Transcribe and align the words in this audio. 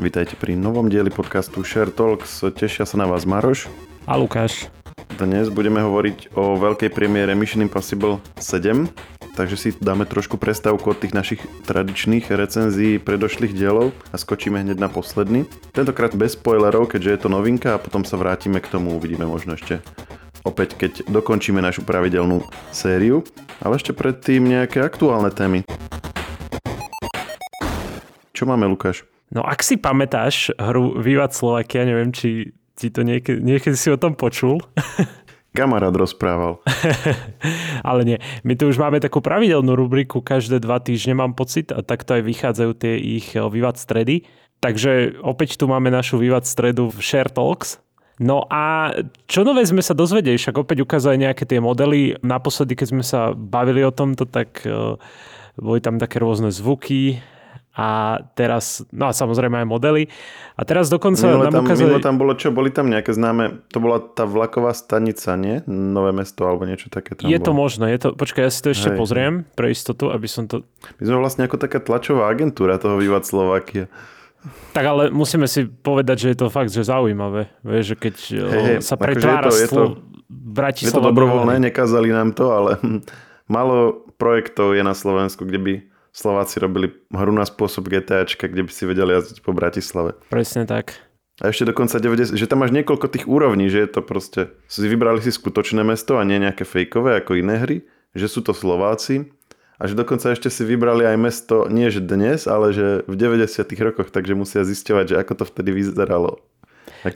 Vítajte 0.00 0.32
pri 0.32 0.56
novom 0.56 0.88
dieli 0.88 1.12
podcastu 1.12 1.60
Share 1.60 1.92
Talks. 1.92 2.40
Tešia 2.40 2.88
sa 2.88 2.96
na 2.96 3.04
vás 3.04 3.28
Maroš. 3.28 3.68
A 4.08 4.16
Lukáš. 4.16 4.72
Dnes 5.20 5.52
budeme 5.52 5.84
hovoriť 5.84 6.32
o 6.40 6.56
veľkej 6.56 6.88
premiére 6.88 7.36
Mission 7.36 7.60
Impossible 7.60 8.16
7, 8.40 8.88
takže 9.36 9.60
si 9.60 9.68
dáme 9.76 10.08
trošku 10.08 10.40
prestávku 10.40 10.96
od 10.96 11.04
tých 11.04 11.12
našich 11.12 11.44
tradičných 11.68 12.32
recenzií 12.32 12.96
predošlých 12.96 13.52
dielov 13.52 13.92
a 14.08 14.16
skočíme 14.16 14.64
hneď 14.64 14.80
na 14.80 14.88
posledný. 14.88 15.44
Tentokrát 15.76 16.16
bez 16.16 16.32
spoilerov, 16.32 16.88
keďže 16.88 17.10
je 17.12 17.20
to 17.20 17.28
novinka 17.28 17.76
a 17.76 17.82
potom 17.82 18.00
sa 18.00 18.16
vrátime 18.16 18.64
k 18.64 18.72
tomu, 18.72 18.96
uvidíme 18.96 19.28
možno 19.28 19.60
ešte 19.60 19.84
opäť, 20.48 20.80
keď 20.80 21.12
dokončíme 21.12 21.60
našu 21.60 21.84
pravidelnú 21.84 22.48
sériu. 22.72 23.20
Ale 23.60 23.76
ešte 23.76 23.92
predtým 23.92 24.48
nejaké 24.48 24.80
aktuálne 24.80 25.28
témy. 25.28 25.60
Čo 28.32 28.48
máme, 28.48 28.64
Lukáš? 28.64 29.09
No 29.30 29.46
ak 29.46 29.62
si 29.62 29.78
pamätáš 29.78 30.50
hru 30.58 30.98
Vývad 30.98 31.30
Slovakia, 31.30 31.86
neviem, 31.86 32.10
či 32.10 32.50
ti 32.74 32.90
to 32.90 33.06
niekedy, 33.06 33.38
niekedy 33.38 33.76
si 33.78 33.88
o 33.92 34.00
tom 34.00 34.18
počul. 34.18 34.58
Kamarát 35.56 35.94
rozprával. 35.94 36.62
Ale 37.88 38.06
nie. 38.06 38.18
My 38.46 38.54
tu 38.54 38.70
už 38.70 38.78
máme 38.78 39.02
takú 39.02 39.18
pravidelnú 39.18 39.74
rubriku 39.74 40.22
každé 40.22 40.62
dva 40.62 40.78
týždne, 40.78 41.18
mám 41.18 41.34
pocit, 41.34 41.74
a 41.74 41.82
takto 41.82 42.14
aj 42.14 42.22
vychádzajú 42.22 42.72
tie 42.78 42.94
ich 42.98 43.34
Vývad 43.34 43.74
stredy. 43.74 44.26
Takže 44.62 45.18
opäť 45.24 45.58
tu 45.58 45.66
máme 45.66 45.90
našu 45.90 46.22
Vývad 46.22 46.46
stredu 46.46 46.90
v 46.94 46.98
Share 47.02 47.30
Talks. 47.30 47.82
No 48.20 48.44
a 48.52 48.92
čo 49.26 49.42
nové 49.42 49.64
sme 49.64 49.80
sa 49.80 49.96
dozvedeli, 49.96 50.36
však 50.36 50.60
opäť 50.60 50.84
ukázali 50.84 51.24
nejaké 51.24 51.48
tie 51.48 51.56
modely. 51.56 52.20
Naposledy, 52.20 52.76
keď 52.76 52.86
sme 52.92 53.04
sa 53.04 53.32
bavili 53.32 53.80
o 53.80 53.90
tomto, 53.90 54.28
tak 54.28 54.60
uh, 54.68 55.00
boli 55.56 55.80
tam 55.80 55.96
také 55.96 56.20
rôzne 56.20 56.52
zvuky, 56.52 57.16
a 57.70 58.18
teraz, 58.34 58.82
no 58.90 59.06
a 59.06 59.12
samozrejme 59.14 59.62
aj 59.62 59.66
modely. 59.70 60.10
A 60.58 60.66
teraz 60.66 60.90
dokonca 60.90 61.22
minule 61.22 61.46
nám 61.46 61.54
tam, 61.54 61.64
ukázali... 61.64 62.02
Tam 62.02 62.18
bolo 62.18 62.34
čo? 62.34 62.50
Boli 62.50 62.74
tam 62.74 62.90
nejaké 62.90 63.14
známe, 63.14 63.62
to 63.70 63.78
bola 63.78 64.02
tá 64.02 64.26
vlaková 64.26 64.74
stanica, 64.74 65.38
nie? 65.38 65.62
Nové 65.70 66.10
mesto 66.10 66.42
alebo 66.44 66.66
niečo 66.66 66.90
také 66.90 67.14
tam 67.14 67.30
Je 67.30 67.38
bolo. 67.38 67.46
to 67.46 67.52
možné, 67.54 67.86
je 67.94 67.98
to, 68.02 68.08
počkaj, 68.18 68.42
ja 68.46 68.52
si 68.52 68.60
to 68.60 68.68
ešte 68.74 68.90
Hej. 68.90 68.98
pozriem 68.98 69.32
pre 69.54 69.70
istotu, 69.70 70.10
aby 70.10 70.26
som 70.26 70.50
to... 70.50 70.66
My 70.98 71.04
sme 71.06 71.18
vlastne 71.22 71.46
ako 71.46 71.56
taká 71.62 71.78
tlačová 71.78 72.26
agentúra 72.26 72.76
toho 72.82 72.98
Vývad 72.98 73.22
Slovakia. 73.22 73.86
Tak 74.72 74.84
ale 74.84 75.02
musíme 75.12 75.46
si 75.46 75.68
povedať, 75.68 76.26
že 76.26 76.28
je 76.32 76.38
to 76.42 76.46
fakt, 76.50 76.72
že 76.72 76.82
zaujímavé. 76.82 77.52
Vieš, 77.60 77.84
že 77.92 77.96
keď 77.96 78.14
hey, 78.32 78.62
hey, 78.64 78.76
sa 78.80 78.96
pretvára 78.96 79.46
akože 79.46 79.62
je 79.62 79.68
to, 79.68 79.82
je 79.84 79.88
to, 79.94 80.10
Bratislava... 80.30 80.90
Je 80.90 80.96
to 80.96 81.08
dobrovoľné, 81.12 81.54
nekázali 81.70 82.08
nám 82.10 82.34
to, 82.34 82.50
ale 82.50 82.70
malo 83.50 84.06
projektov 84.18 84.74
je 84.74 84.82
na 84.82 84.96
Slovensku, 84.96 85.46
kde 85.46 85.60
by 85.60 85.74
Slováci 86.10 86.58
robili 86.58 86.90
hru 87.10 87.30
na 87.30 87.46
spôsob 87.46 87.86
GTAčka, 87.86 88.50
kde 88.50 88.66
by 88.66 88.70
si 88.72 88.84
vedeli 88.86 89.14
jazdiť 89.14 89.38
po 89.46 89.54
Bratislave. 89.54 90.18
Presne 90.28 90.66
tak. 90.66 90.98
A 91.40 91.48
ešte 91.48 91.72
dokonca 91.72 91.96
90, 91.96 92.36
že 92.36 92.50
tam 92.50 92.60
máš 92.60 92.74
niekoľko 92.76 93.06
tých 93.08 93.24
úrovní, 93.24 93.72
že 93.72 93.88
je 93.88 93.88
to 93.88 94.00
proste, 94.04 94.52
si 94.68 94.84
vybrali 94.84 95.24
si 95.24 95.32
skutočné 95.32 95.80
mesto 95.80 96.20
a 96.20 96.26
nie 96.28 96.36
nejaké 96.36 96.68
fejkové 96.68 97.16
ako 97.16 97.40
iné 97.40 97.56
hry, 97.56 97.76
že 98.12 98.28
sú 98.28 98.44
to 98.44 98.52
Slováci 98.52 99.32
a 99.80 99.88
že 99.88 99.96
dokonca 99.96 100.36
ešte 100.36 100.52
si 100.52 100.68
vybrali 100.68 101.08
aj 101.08 101.16
mesto, 101.16 101.64
nie 101.72 101.88
že 101.88 102.04
dnes, 102.04 102.44
ale 102.44 102.76
že 102.76 103.00
v 103.08 103.14
90 103.16 103.64
rokoch, 103.80 104.12
takže 104.12 104.36
musia 104.36 104.68
zisťovať, 104.68 105.16
že 105.16 105.16
ako 105.16 105.32
to 105.40 105.44
vtedy 105.48 105.72
vyzeralo. 105.72 106.44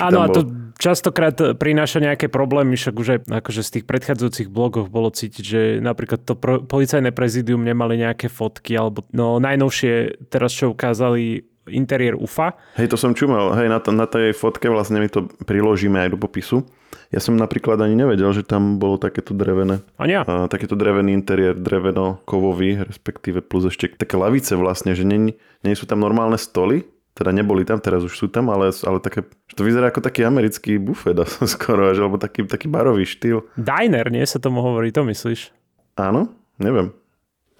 Áno, 0.00 0.24
a 0.24 0.28
to 0.32 0.48
častokrát 0.80 1.36
prináša 1.56 2.00
nejaké 2.00 2.32
problémy, 2.32 2.74
však 2.76 2.94
už 2.94 3.08
aj 3.08 3.18
akože 3.28 3.62
z 3.62 3.70
tých 3.80 3.84
predchádzajúcich 3.84 4.48
blogoch 4.48 4.88
bolo 4.88 5.12
cítiť, 5.12 5.44
že 5.44 5.60
napríklad 5.80 6.24
to 6.24 6.34
pro, 6.36 6.64
policajné 6.64 7.12
prezidium 7.12 7.62
nemali 7.62 8.00
nejaké 8.00 8.32
fotky, 8.32 8.74
alebo 8.74 9.04
no 9.12 9.38
najnovšie 9.38 10.24
teraz 10.32 10.56
čo 10.56 10.72
ukázali 10.72 11.44
interiér 11.68 12.16
UFA. 12.20 12.52
Hej, 12.76 12.92
to 12.92 12.96
som 13.00 13.16
čumal, 13.16 13.56
hej, 13.56 13.72
na, 13.72 13.80
to, 13.80 13.88
na 13.92 14.04
tej 14.04 14.36
fotke 14.36 14.68
vlastne 14.68 15.00
my 15.00 15.08
to 15.08 15.28
priložíme 15.48 15.96
aj 15.96 16.12
do 16.12 16.18
popisu. 16.20 16.68
Ja 17.08 17.22
som 17.22 17.38
napríklad 17.38 17.78
ani 17.78 17.94
nevedel, 17.94 18.26
že 18.34 18.42
tam 18.42 18.76
bolo 18.82 18.98
takéto 18.98 19.32
drevené. 19.32 19.80
Ania? 19.96 20.26
A, 20.26 20.50
takéto 20.50 20.74
drevený 20.74 21.14
interiér, 21.14 21.56
dreveno-kovový, 21.56 22.84
respektíve 22.84 23.40
plus 23.40 23.70
ešte 23.70 23.94
také 23.94 24.18
lavice 24.18 24.58
vlastne, 24.58 24.92
že 24.92 25.06
nie, 25.06 25.38
nie 25.62 25.74
sú 25.78 25.86
tam 25.86 26.02
normálne 26.02 26.36
stoly, 26.36 26.84
teda 27.14 27.30
neboli 27.30 27.62
tam, 27.62 27.78
teraz 27.78 28.02
už 28.02 28.14
sú 28.14 28.26
tam, 28.26 28.50
ale, 28.50 28.74
ale 28.74 28.98
také, 28.98 29.22
že 29.46 29.54
to 29.54 29.62
vyzerá 29.62 29.94
ako 29.94 30.02
taký 30.02 30.26
americký 30.26 30.82
bufet 30.82 31.14
skoro, 31.54 31.94
až, 31.94 32.02
alebo 32.02 32.18
taký, 32.18 32.42
taký 32.44 32.66
barový 32.66 33.06
štýl. 33.06 33.46
Diner, 33.54 34.10
nie 34.10 34.26
sa 34.26 34.42
tomu 34.42 34.60
hovorí, 34.60 34.90
to 34.90 35.06
myslíš? 35.06 35.54
Áno, 35.94 36.34
neviem. 36.58 36.90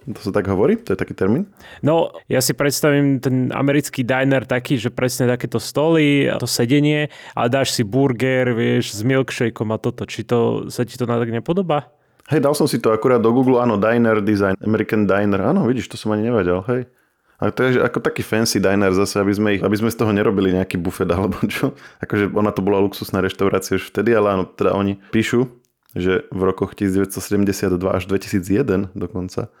To 0.05 0.21
sa 0.21 0.29
tak 0.29 0.45
hovorí? 0.45 0.77
To 0.85 0.93
je 0.93 0.99
taký 1.01 1.17
termín? 1.17 1.49
No, 1.81 2.13
ja 2.29 2.37
si 2.37 2.53
predstavím 2.53 3.17
ten 3.17 3.49
americký 3.49 4.05
diner 4.05 4.45
taký, 4.45 4.77
že 4.77 4.93
presne 4.93 5.25
takéto 5.25 5.57
stoly, 5.57 6.29
to 6.37 6.45
sedenie 6.45 7.09
a 7.33 7.49
dáš 7.49 7.73
si 7.73 7.81
burger, 7.81 8.53
vieš, 8.53 8.93
s 8.93 9.01
milkshakeom 9.01 9.73
a 9.73 9.81
toto. 9.81 10.05
Či 10.05 10.29
to 10.29 10.69
sa 10.69 10.85
ti 10.85 10.93
to 10.93 11.09
tak 11.09 11.33
nepodobá? 11.33 11.89
Hej, 12.29 12.45
dal 12.45 12.53
som 12.53 12.69
si 12.69 12.77
to 12.77 12.93
akurát 12.93 13.17
do 13.17 13.33
Google, 13.33 13.61
áno, 13.61 13.81
diner 13.81 14.21
design, 14.21 14.53
American 14.61 15.09
diner, 15.09 15.41
áno, 15.41 15.65
vidíš, 15.65 15.93
to 15.93 15.97
som 15.97 16.13
ani 16.13 16.29
nevedel, 16.29 16.61
hej. 16.69 16.89
A 17.35 17.51
to 17.51 17.67
je 17.67 17.83
ako 17.83 17.99
taký 17.99 18.23
fancy 18.23 18.63
diner 18.63 18.95
zase, 18.95 19.19
aby 19.19 19.33
sme, 19.35 19.49
ich, 19.59 19.63
aby 19.63 19.75
sme 19.75 19.91
z 19.91 19.99
toho 19.99 20.15
nerobili 20.15 20.55
nejaký 20.55 20.79
bufet 20.79 21.09
alebo 21.15 21.35
čo. 21.47 21.75
Akože 21.99 22.31
ona 22.31 22.55
to 22.55 22.63
bola 22.63 22.79
luxusná 22.79 23.19
reštaurácia 23.19 23.75
už 23.75 23.91
vtedy, 23.91 24.15
ale 24.15 24.39
áno, 24.39 24.43
teda 24.47 24.71
oni 24.71 24.99
píšu, 25.11 25.51
že 25.95 26.27
v 26.31 26.41
rokoch 26.43 26.75
1972 26.75 27.75
až 27.91 28.03
2001 28.07 28.95
dokonca 28.95 29.51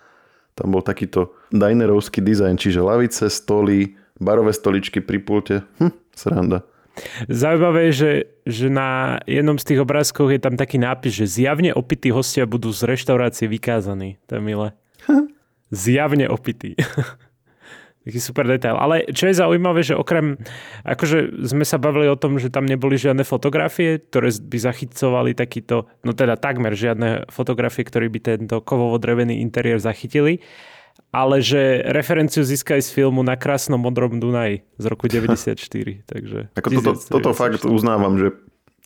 tam 0.55 0.71
bol 0.71 0.79
takýto 0.79 1.35
dinerovský 1.51 2.23
dizajn, 2.23 2.55
čiže 2.55 2.79
lavice, 2.79 3.27
stoly, 3.27 3.99
barové 4.15 4.55
stoličky 4.55 5.03
pri 5.03 5.19
pulte. 5.19 5.55
Hm, 5.83 5.91
sranda. 6.15 6.63
Zaujímavé 7.27 7.91
je, 7.91 7.93
že, 7.93 8.11
že 8.47 8.67
na 8.71 9.19
jednom 9.27 9.59
z 9.59 9.67
tých 9.67 9.83
obrázkov 9.83 10.31
je 10.31 10.39
tam 10.39 10.55
taký 10.55 10.79
nápis, 10.79 11.11
že 11.11 11.27
zjavne 11.27 11.75
opití 11.75 12.07
hostia 12.07 12.47
budú 12.47 12.71
z 12.71 12.87
reštaurácie 12.87 13.51
vykázaní. 13.51 14.15
To 14.31 14.39
je 14.39 14.41
milé. 14.41 14.71
Zjavne 15.75 16.31
opití. 16.31 16.79
Taký 18.05 18.21
super 18.21 18.45
detail. 18.45 18.77
Ale 18.77 19.09
čo 19.09 19.25
je 19.25 19.33
zaujímavé, 19.33 19.81
že 19.81 19.97
okrem, 19.97 20.37
akože 20.85 21.41
sme 21.41 21.65
sa 21.65 21.81
bavili 21.81 22.05
o 22.05 22.13
tom, 22.13 22.37
že 22.37 22.53
tam 22.53 22.69
neboli 22.69 23.01
žiadne 23.01 23.25
fotografie, 23.25 23.97
ktoré 23.97 24.29
by 24.29 24.57
zachycovali 24.61 25.33
takýto, 25.33 25.89
no 26.05 26.13
teda 26.13 26.37
takmer 26.37 26.77
žiadne 26.77 27.25
fotografie, 27.33 27.81
ktoré 27.81 28.05
by 28.13 28.19
tento 28.21 28.61
kovovo-drevený 28.61 29.41
interiér 29.41 29.81
zachytili, 29.81 30.37
ale 31.09 31.41
že 31.41 31.81
referenciu 31.89 32.45
získali 32.45 32.85
z 32.85 32.93
filmu 32.93 33.25
na 33.25 33.33
krásnom 33.33 33.81
modrom 33.81 34.21
Dunaji 34.21 34.61
z 34.77 34.85
roku 34.85 35.09
94. 35.11 35.57
Takže 36.05 36.53
Ako 36.53 36.69
toto, 36.77 36.91
toto 37.01 37.29
fakt 37.33 37.65
uznávam, 37.65 38.21
že, 38.21 38.37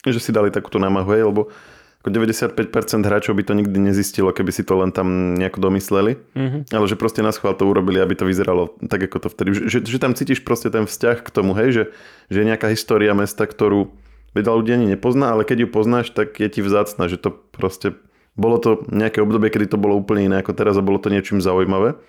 že 0.08 0.24
si 0.24 0.32
dali 0.32 0.48
takúto 0.48 0.80
námahu, 0.80 1.12
lebo 1.12 1.52
ako 2.00 2.16
95% 2.16 2.56
hráčov 3.04 3.36
by 3.36 3.44
to 3.44 3.54
nikdy 3.60 3.76
nezistilo, 3.76 4.32
keby 4.32 4.56
si 4.56 4.64
to 4.64 4.80
len 4.80 4.96
tam 4.96 5.36
nejako 5.36 5.60
domysleli. 5.68 6.16
Mm-hmm. 6.32 6.72
Ale 6.72 6.86
že 6.88 6.96
proste 6.96 7.20
na 7.20 7.36
schvál 7.36 7.60
to 7.60 7.68
urobili, 7.68 8.00
aby 8.00 8.16
to 8.16 8.24
vyzeralo 8.24 8.72
tak, 8.88 9.04
ako 9.04 9.28
to 9.28 9.28
vtedy. 9.28 9.50
Že, 9.68 9.84
že 9.84 10.00
tam 10.00 10.16
cítiš 10.16 10.48
proste 10.48 10.72
ten 10.72 10.88
vzťah 10.88 11.20
k 11.20 11.30
tomu, 11.30 11.52
hej, 11.60 11.70
že, 11.76 11.84
že 12.32 12.38
je 12.40 12.50
nejaká 12.50 12.72
história 12.72 13.12
mesta, 13.12 13.44
ktorú 13.44 13.92
veľa 14.32 14.54
ľudí 14.64 14.72
ani 14.80 14.88
nepozná, 14.96 15.36
ale 15.36 15.44
keď 15.44 15.68
ju 15.68 15.76
poznáš, 15.76 16.08
tak 16.16 16.40
je 16.40 16.48
ti 16.48 16.64
vzácna, 16.64 17.12
že 17.12 17.20
to 17.20 17.36
proste 17.36 18.00
bolo 18.40 18.56
to 18.64 18.88
nejaké 18.88 19.20
obdobie, 19.20 19.52
kedy 19.52 19.76
to 19.76 19.78
bolo 19.82 20.00
úplne 20.00 20.32
iné 20.32 20.40
ako 20.40 20.56
teraz 20.56 20.80
a 20.80 20.86
bolo 20.86 21.04
to 21.04 21.12
niečím 21.12 21.44
zaujímavé. 21.44 22.00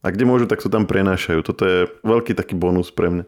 A 0.00 0.06
kde 0.08 0.24
môžu, 0.24 0.48
tak 0.48 0.64
to 0.64 0.72
tam 0.72 0.88
prenášajú. 0.88 1.44
Toto 1.44 1.62
je 1.68 1.78
veľký 2.00 2.32
taký 2.32 2.56
bonus 2.56 2.88
pre 2.88 3.12
mňa. 3.12 3.24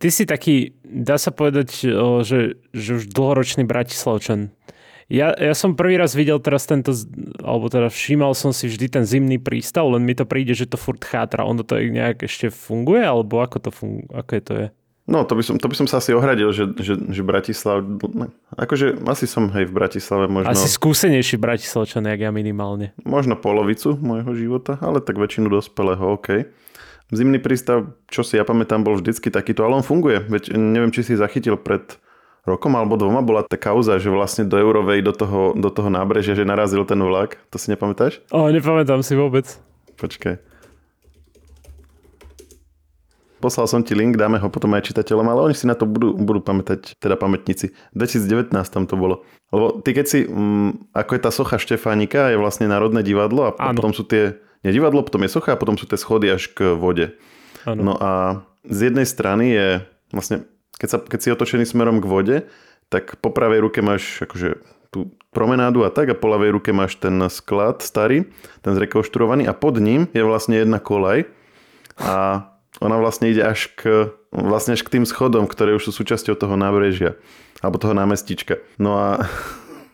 Ty 0.00 0.08
si 0.12 0.28
taký, 0.28 0.76
dá 0.84 1.16
sa 1.16 1.32
povedať, 1.32 1.88
že, 2.24 2.60
že 2.76 2.90
už 3.00 3.08
dlhoročný 3.08 3.64
Bratislavčan. 3.64 4.52
Ja, 5.10 5.34
ja 5.34 5.58
som 5.58 5.74
prvý 5.74 5.98
raz 5.98 6.14
videl 6.14 6.38
teraz 6.38 6.70
tento, 6.70 6.94
alebo 7.42 7.66
teda 7.66 7.90
všímal 7.90 8.30
som 8.38 8.54
si 8.54 8.70
vždy 8.70 8.86
ten 8.86 9.02
zimný 9.02 9.42
prístav, 9.42 9.90
len 9.90 10.06
mi 10.06 10.14
to 10.14 10.22
príde, 10.22 10.54
že 10.54 10.70
to 10.70 10.78
furt 10.78 11.02
chátra. 11.02 11.42
Ono 11.42 11.66
to 11.66 11.82
nejak 11.82 12.22
ešte 12.22 12.54
funguje, 12.54 13.02
alebo 13.02 13.42
ako 13.42 13.58
to 13.58 13.70
funguje, 13.74 14.06
aké 14.14 14.38
to 14.38 14.52
je? 14.54 14.66
No, 15.10 15.26
to 15.26 15.34
by 15.34 15.42
som, 15.42 15.58
to 15.58 15.66
by 15.66 15.74
som 15.74 15.90
sa 15.90 15.98
asi 15.98 16.14
ohradil, 16.14 16.54
že, 16.54 16.70
že, 16.78 16.94
že 16.94 17.26
Bratislav... 17.26 17.82
Akože 18.54 19.02
asi 19.10 19.26
som 19.26 19.50
hej 19.50 19.66
v 19.66 19.74
Bratislave 19.74 20.30
možno... 20.30 20.54
Asi 20.54 20.70
skúsenejší 20.70 21.34
Bratislavčan, 21.34 22.06
jak 22.06 22.22
ja 22.22 22.30
minimálne. 22.30 22.94
Možno 23.02 23.34
polovicu 23.34 23.98
môjho 23.98 24.30
života, 24.38 24.78
ale 24.78 25.02
tak 25.02 25.18
väčšinu 25.18 25.50
dospelého, 25.50 26.14
OK. 26.14 26.46
Zimný 27.10 27.42
prístav, 27.42 27.98
čo 28.06 28.22
si 28.22 28.38
ja 28.38 28.46
pamätám, 28.46 28.86
bol 28.86 29.02
vždycky 29.02 29.34
takýto, 29.34 29.66
ale 29.66 29.82
on 29.82 29.86
funguje. 29.86 30.22
Veď 30.30 30.54
neviem, 30.54 30.94
či 30.94 31.02
si 31.02 31.18
zachytil 31.18 31.58
pred 31.58 31.98
rokom 32.48 32.72
alebo 32.76 32.96
dvoma 32.96 33.20
bola 33.20 33.42
tá 33.44 33.60
kauza, 33.60 34.00
že 34.00 34.08
vlastne 34.08 34.48
do 34.48 34.56
Eurovej, 34.56 35.04
do 35.04 35.12
toho, 35.12 35.52
do 35.56 35.68
toho 35.68 35.92
nábrežia, 35.92 36.36
že 36.36 36.48
narazil 36.48 36.84
ten 36.88 37.00
vlak. 37.00 37.36
To 37.52 37.56
si 37.60 37.68
nepamätáš? 37.72 38.20
O, 38.32 38.48
nepamätám 38.48 39.04
si 39.04 39.12
vôbec. 39.16 39.46
Počkaj. 40.00 40.50
Poslal 43.40 43.64
som 43.72 43.80
ti 43.80 43.96
link, 43.96 44.20
dáme 44.20 44.36
ho 44.36 44.52
potom 44.52 44.68
aj 44.76 44.92
čitateľom, 44.92 45.24
ale 45.24 45.40
oni 45.48 45.56
si 45.56 45.64
na 45.64 45.72
to 45.72 45.88
budú, 45.88 46.12
budú 46.12 46.44
pamätať, 46.44 47.00
teda 47.00 47.16
pamätníci. 47.16 47.72
2019 47.96 48.52
tam 48.52 48.84
to 48.84 49.00
bolo. 49.00 49.24
Lebo 49.48 49.80
ty 49.80 49.96
keď 49.96 50.06
si, 50.06 50.18
mm, 50.28 50.92
ako 50.92 51.10
je 51.16 51.20
tá 51.24 51.30
socha 51.32 51.56
Štefánika, 51.56 52.28
je 52.28 52.36
vlastne 52.36 52.68
Národné 52.68 53.00
divadlo 53.00 53.48
a, 53.48 53.50
a 53.56 53.72
potom 53.72 53.96
sú 53.96 54.04
tie, 54.04 54.36
nie 54.60 54.76
divadlo, 54.76 55.00
potom 55.00 55.24
je 55.24 55.32
socha 55.32 55.56
a 55.56 55.60
potom 55.60 55.80
sú 55.80 55.88
tie 55.88 55.96
schody 55.96 56.28
až 56.28 56.52
k 56.52 56.76
vode. 56.76 57.16
Ano. 57.64 57.80
No 57.80 57.94
a 57.96 58.44
z 58.68 58.92
jednej 58.92 59.08
strany 59.08 59.56
je 59.56 59.68
vlastne, 60.12 60.44
keď, 60.80 60.88
sa, 60.88 60.98
keď 60.98 61.18
si 61.20 61.28
otočený 61.28 61.64
smerom 61.68 62.00
k 62.00 62.08
vode, 62.08 62.36
tak 62.88 63.20
po 63.20 63.28
pravej 63.28 63.68
ruke 63.68 63.84
máš 63.84 64.24
akože 64.24 64.58
tú 64.90 65.14
promenádu 65.30 65.86
a 65.86 65.94
tak 65.94 66.10
a 66.10 66.18
po 66.18 66.26
ľavej 66.26 66.50
ruke 66.58 66.74
máš 66.74 66.98
ten 66.98 67.14
sklad 67.30 67.84
starý, 67.86 68.26
ten 68.66 68.74
zrekonštruovaný 68.74 69.46
a 69.46 69.54
pod 69.54 69.78
ním 69.78 70.10
je 70.10 70.26
vlastne 70.26 70.58
jedna 70.58 70.82
kolaj 70.82 71.30
a 72.02 72.48
ona 72.82 72.96
vlastne 72.98 73.30
ide 73.30 73.46
až 73.46 73.70
k, 73.78 74.10
vlastne 74.34 74.74
až 74.74 74.82
k 74.82 74.98
tým 74.98 75.04
schodom, 75.06 75.46
ktoré 75.46 75.78
už 75.78 75.90
sú 75.90 76.02
súčasťou 76.02 76.34
toho 76.34 76.58
nábrežia 76.58 77.14
alebo 77.62 77.78
toho 77.78 77.94
námestička. 77.94 78.58
No 78.82 78.98
a 78.98 79.08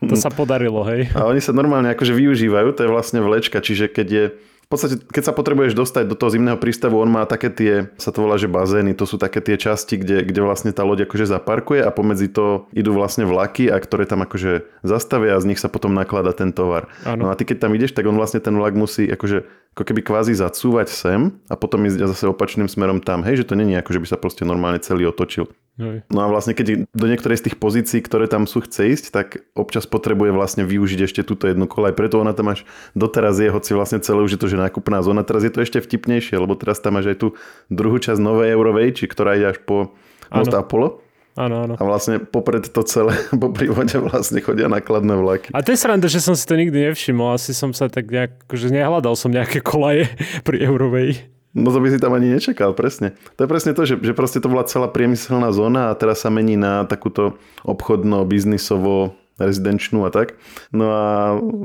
to 0.01 0.13
sa 0.13 0.29
podarilo, 0.29 0.85
hej. 0.85 1.09
A 1.17 1.25
oni 1.25 1.41
sa 1.41 1.53
normálne 1.53 1.89
akože 1.93 2.13
využívajú, 2.13 2.69
to 2.73 2.85
je 2.85 2.93
vlastne 2.93 3.21
vlečka, 3.21 3.61
čiže 3.61 3.89
keď 3.89 4.07
je 4.07 4.25
v 4.67 4.75
podstate, 4.75 4.99
keď 4.99 5.31
sa 5.31 5.33
potrebuješ 5.33 5.79
dostať 5.79 6.11
do 6.11 6.19
toho 6.19 6.27
zimného 6.27 6.59
prístavu, 6.59 6.99
on 6.99 7.07
má 7.07 7.23
také 7.23 7.47
tie, 7.47 7.87
sa 7.95 8.11
to 8.11 8.19
volá, 8.27 8.35
že 8.35 8.51
bazény, 8.51 8.91
to 8.99 9.07
sú 9.07 9.15
také 9.15 9.39
tie 9.39 9.55
časti, 9.55 9.95
kde, 9.95 10.27
kde 10.27 10.43
vlastne 10.43 10.75
tá 10.75 10.83
loď 10.83 11.07
akože 11.07 11.23
zaparkuje 11.23 11.79
a 11.79 11.87
pomedzi 11.87 12.27
to 12.27 12.67
idú 12.75 12.91
vlastne 12.91 13.23
vlaky 13.23 13.71
a 13.71 13.79
ktoré 13.79 14.03
tam 14.03 14.27
akože 14.27 14.67
zastavia 14.83 15.39
a 15.39 15.41
z 15.41 15.55
nich 15.55 15.63
sa 15.63 15.71
potom 15.71 15.95
naklada 15.95 16.35
ten 16.35 16.51
tovar. 16.51 16.91
Ano. 17.07 17.25
No 17.25 17.25
a 17.31 17.39
ty 17.39 17.47
keď 17.47 17.63
tam 17.63 17.79
ideš, 17.79 17.95
tak 17.95 18.11
on 18.11 18.19
vlastne 18.19 18.43
ten 18.43 18.59
vlak 18.59 18.75
musí 18.75 19.07
akože 19.07 19.47
ako 19.77 19.85
keby 19.93 20.01
kvázi 20.01 20.33
zacúvať 20.33 20.89
sem 20.89 21.37
a 21.45 21.53
potom 21.53 21.85
ísť 21.85 22.01
zase 22.09 22.25
opačným 22.25 22.65
smerom 22.65 22.97
tam. 22.97 23.21
Hej, 23.21 23.45
že 23.45 23.53
to 23.53 23.53
není 23.53 23.77
ako, 23.77 23.93
že 23.93 24.01
by 24.01 24.07
sa 24.09 24.17
proste 24.17 24.41
normálne 24.41 24.81
celý 24.81 25.05
otočil. 25.05 25.53
Hej. 25.77 26.01
No 26.09 26.25
a 26.25 26.33
vlastne 26.33 26.57
keď 26.57 26.89
do 26.89 27.05
niektorej 27.05 27.37
z 27.37 27.45
tých 27.45 27.61
pozícií, 27.61 28.01
ktoré 28.01 28.25
tam 28.25 28.49
sú 28.49 28.65
chce 28.65 28.89
ísť, 28.97 29.05
tak 29.13 29.45
občas 29.53 29.85
potrebuje 29.85 30.33
vlastne 30.33 30.65
využiť 30.65 31.05
ešte 31.05 31.21
túto 31.21 31.45
jednu 31.45 31.69
kolaj. 31.69 31.93
Preto 31.93 32.17
ona 32.17 32.33
tam 32.33 32.49
až 32.49 32.65
doteraz 32.97 33.37
je, 33.37 33.53
hoci 33.53 33.77
vlastne 33.77 34.01
celé 34.01 34.25
už 34.25 34.33
je 34.33 34.41
to, 34.41 34.49
že 34.49 34.57
nákupná 34.57 35.05
zóna. 35.05 35.21
Teraz 35.21 35.45
je 35.45 35.53
to 35.53 35.61
ešte 35.61 35.77
vtipnejšie, 35.77 36.41
lebo 36.41 36.57
teraz 36.57 36.81
tam 36.81 36.97
máš 36.97 37.13
aj 37.13 37.17
tú 37.21 37.27
druhú 37.69 38.01
časť 38.01 38.17
novej 38.17 38.57
Eurovej, 38.57 38.97
či 38.97 39.05
ktorá 39.05 39.37
ide 39.37 39.53
až 39.53 39.61
po 39.61 39.93
Most 40.33 40.57
Apollo. 40.57 41.05
Áno, 41.37 41.69
áno. 41.69 41.73
A 41.77 41.83
vlastne 41.85 42.17
popred 42.17 42.65
to 42.65 42.81
celé, 42.81 43.13
po 43.41 43.53
prívode 43.53 43.93
vlastne 44.01 44.41
chodia 44.41 44.65
nakladné 44.65 45.13
vlaky. 45.13 45.47
A 45.53 45.61
to 45.61 45.69
je 45.69 45.77
sranda, 45.77 46.09
že 46.09 46.17
som 46.17 46.33
si 46.33 46.43
to 46.49 46.57
nikdy 46.57 46.89
nevšimol. 46.89 47.37
Asi 47.37 47.53
som 47.53 47.71
sa 47.77 47.85
tak 47.87 48.09
nejak, 48.09 48.49
že 48.49 48.73
nehľadal 48.73 49.13
som 49.13 49.29
nejaké 49.29 49.61
kolaje 49.61 50.09
pri 50.47 50.65
Eurovej. 50.65 51.29
No 51.57 51.73
to 51.73 51.81
by 51.81 51.89
si 51.89 51.97
tam 51.97 52.13
ani 52.13 52.37
nečakal, 52.37 52.73
presne. 52.77 53.17
To 53.37 53.45
je 53.45 53.49
presne 53.49 53.73
to, 53.73 53.81
že, 53.81 53.97
že 53.97 54.13
proste 54.13 54.37
to 54.37 54.49
bola 54.49 54.67
celá 54.69 54.85
priemyselná 54.89 55.49
zóna 55.49 55.89
a 55.89 55.97
teraz 55.97 56.21
sa 56.21 56.29
mení 56.29 56.53
na 56.53 56.85
takúto 56.85 57.33
obchodno, 57.65 58.21
biznisovo, 58.29 59.17
rezidenčnú 59.37 60.03
a 60.05 60.09
tak. 60.09 60.35
No 60.73 60.85
a 60.89 61.05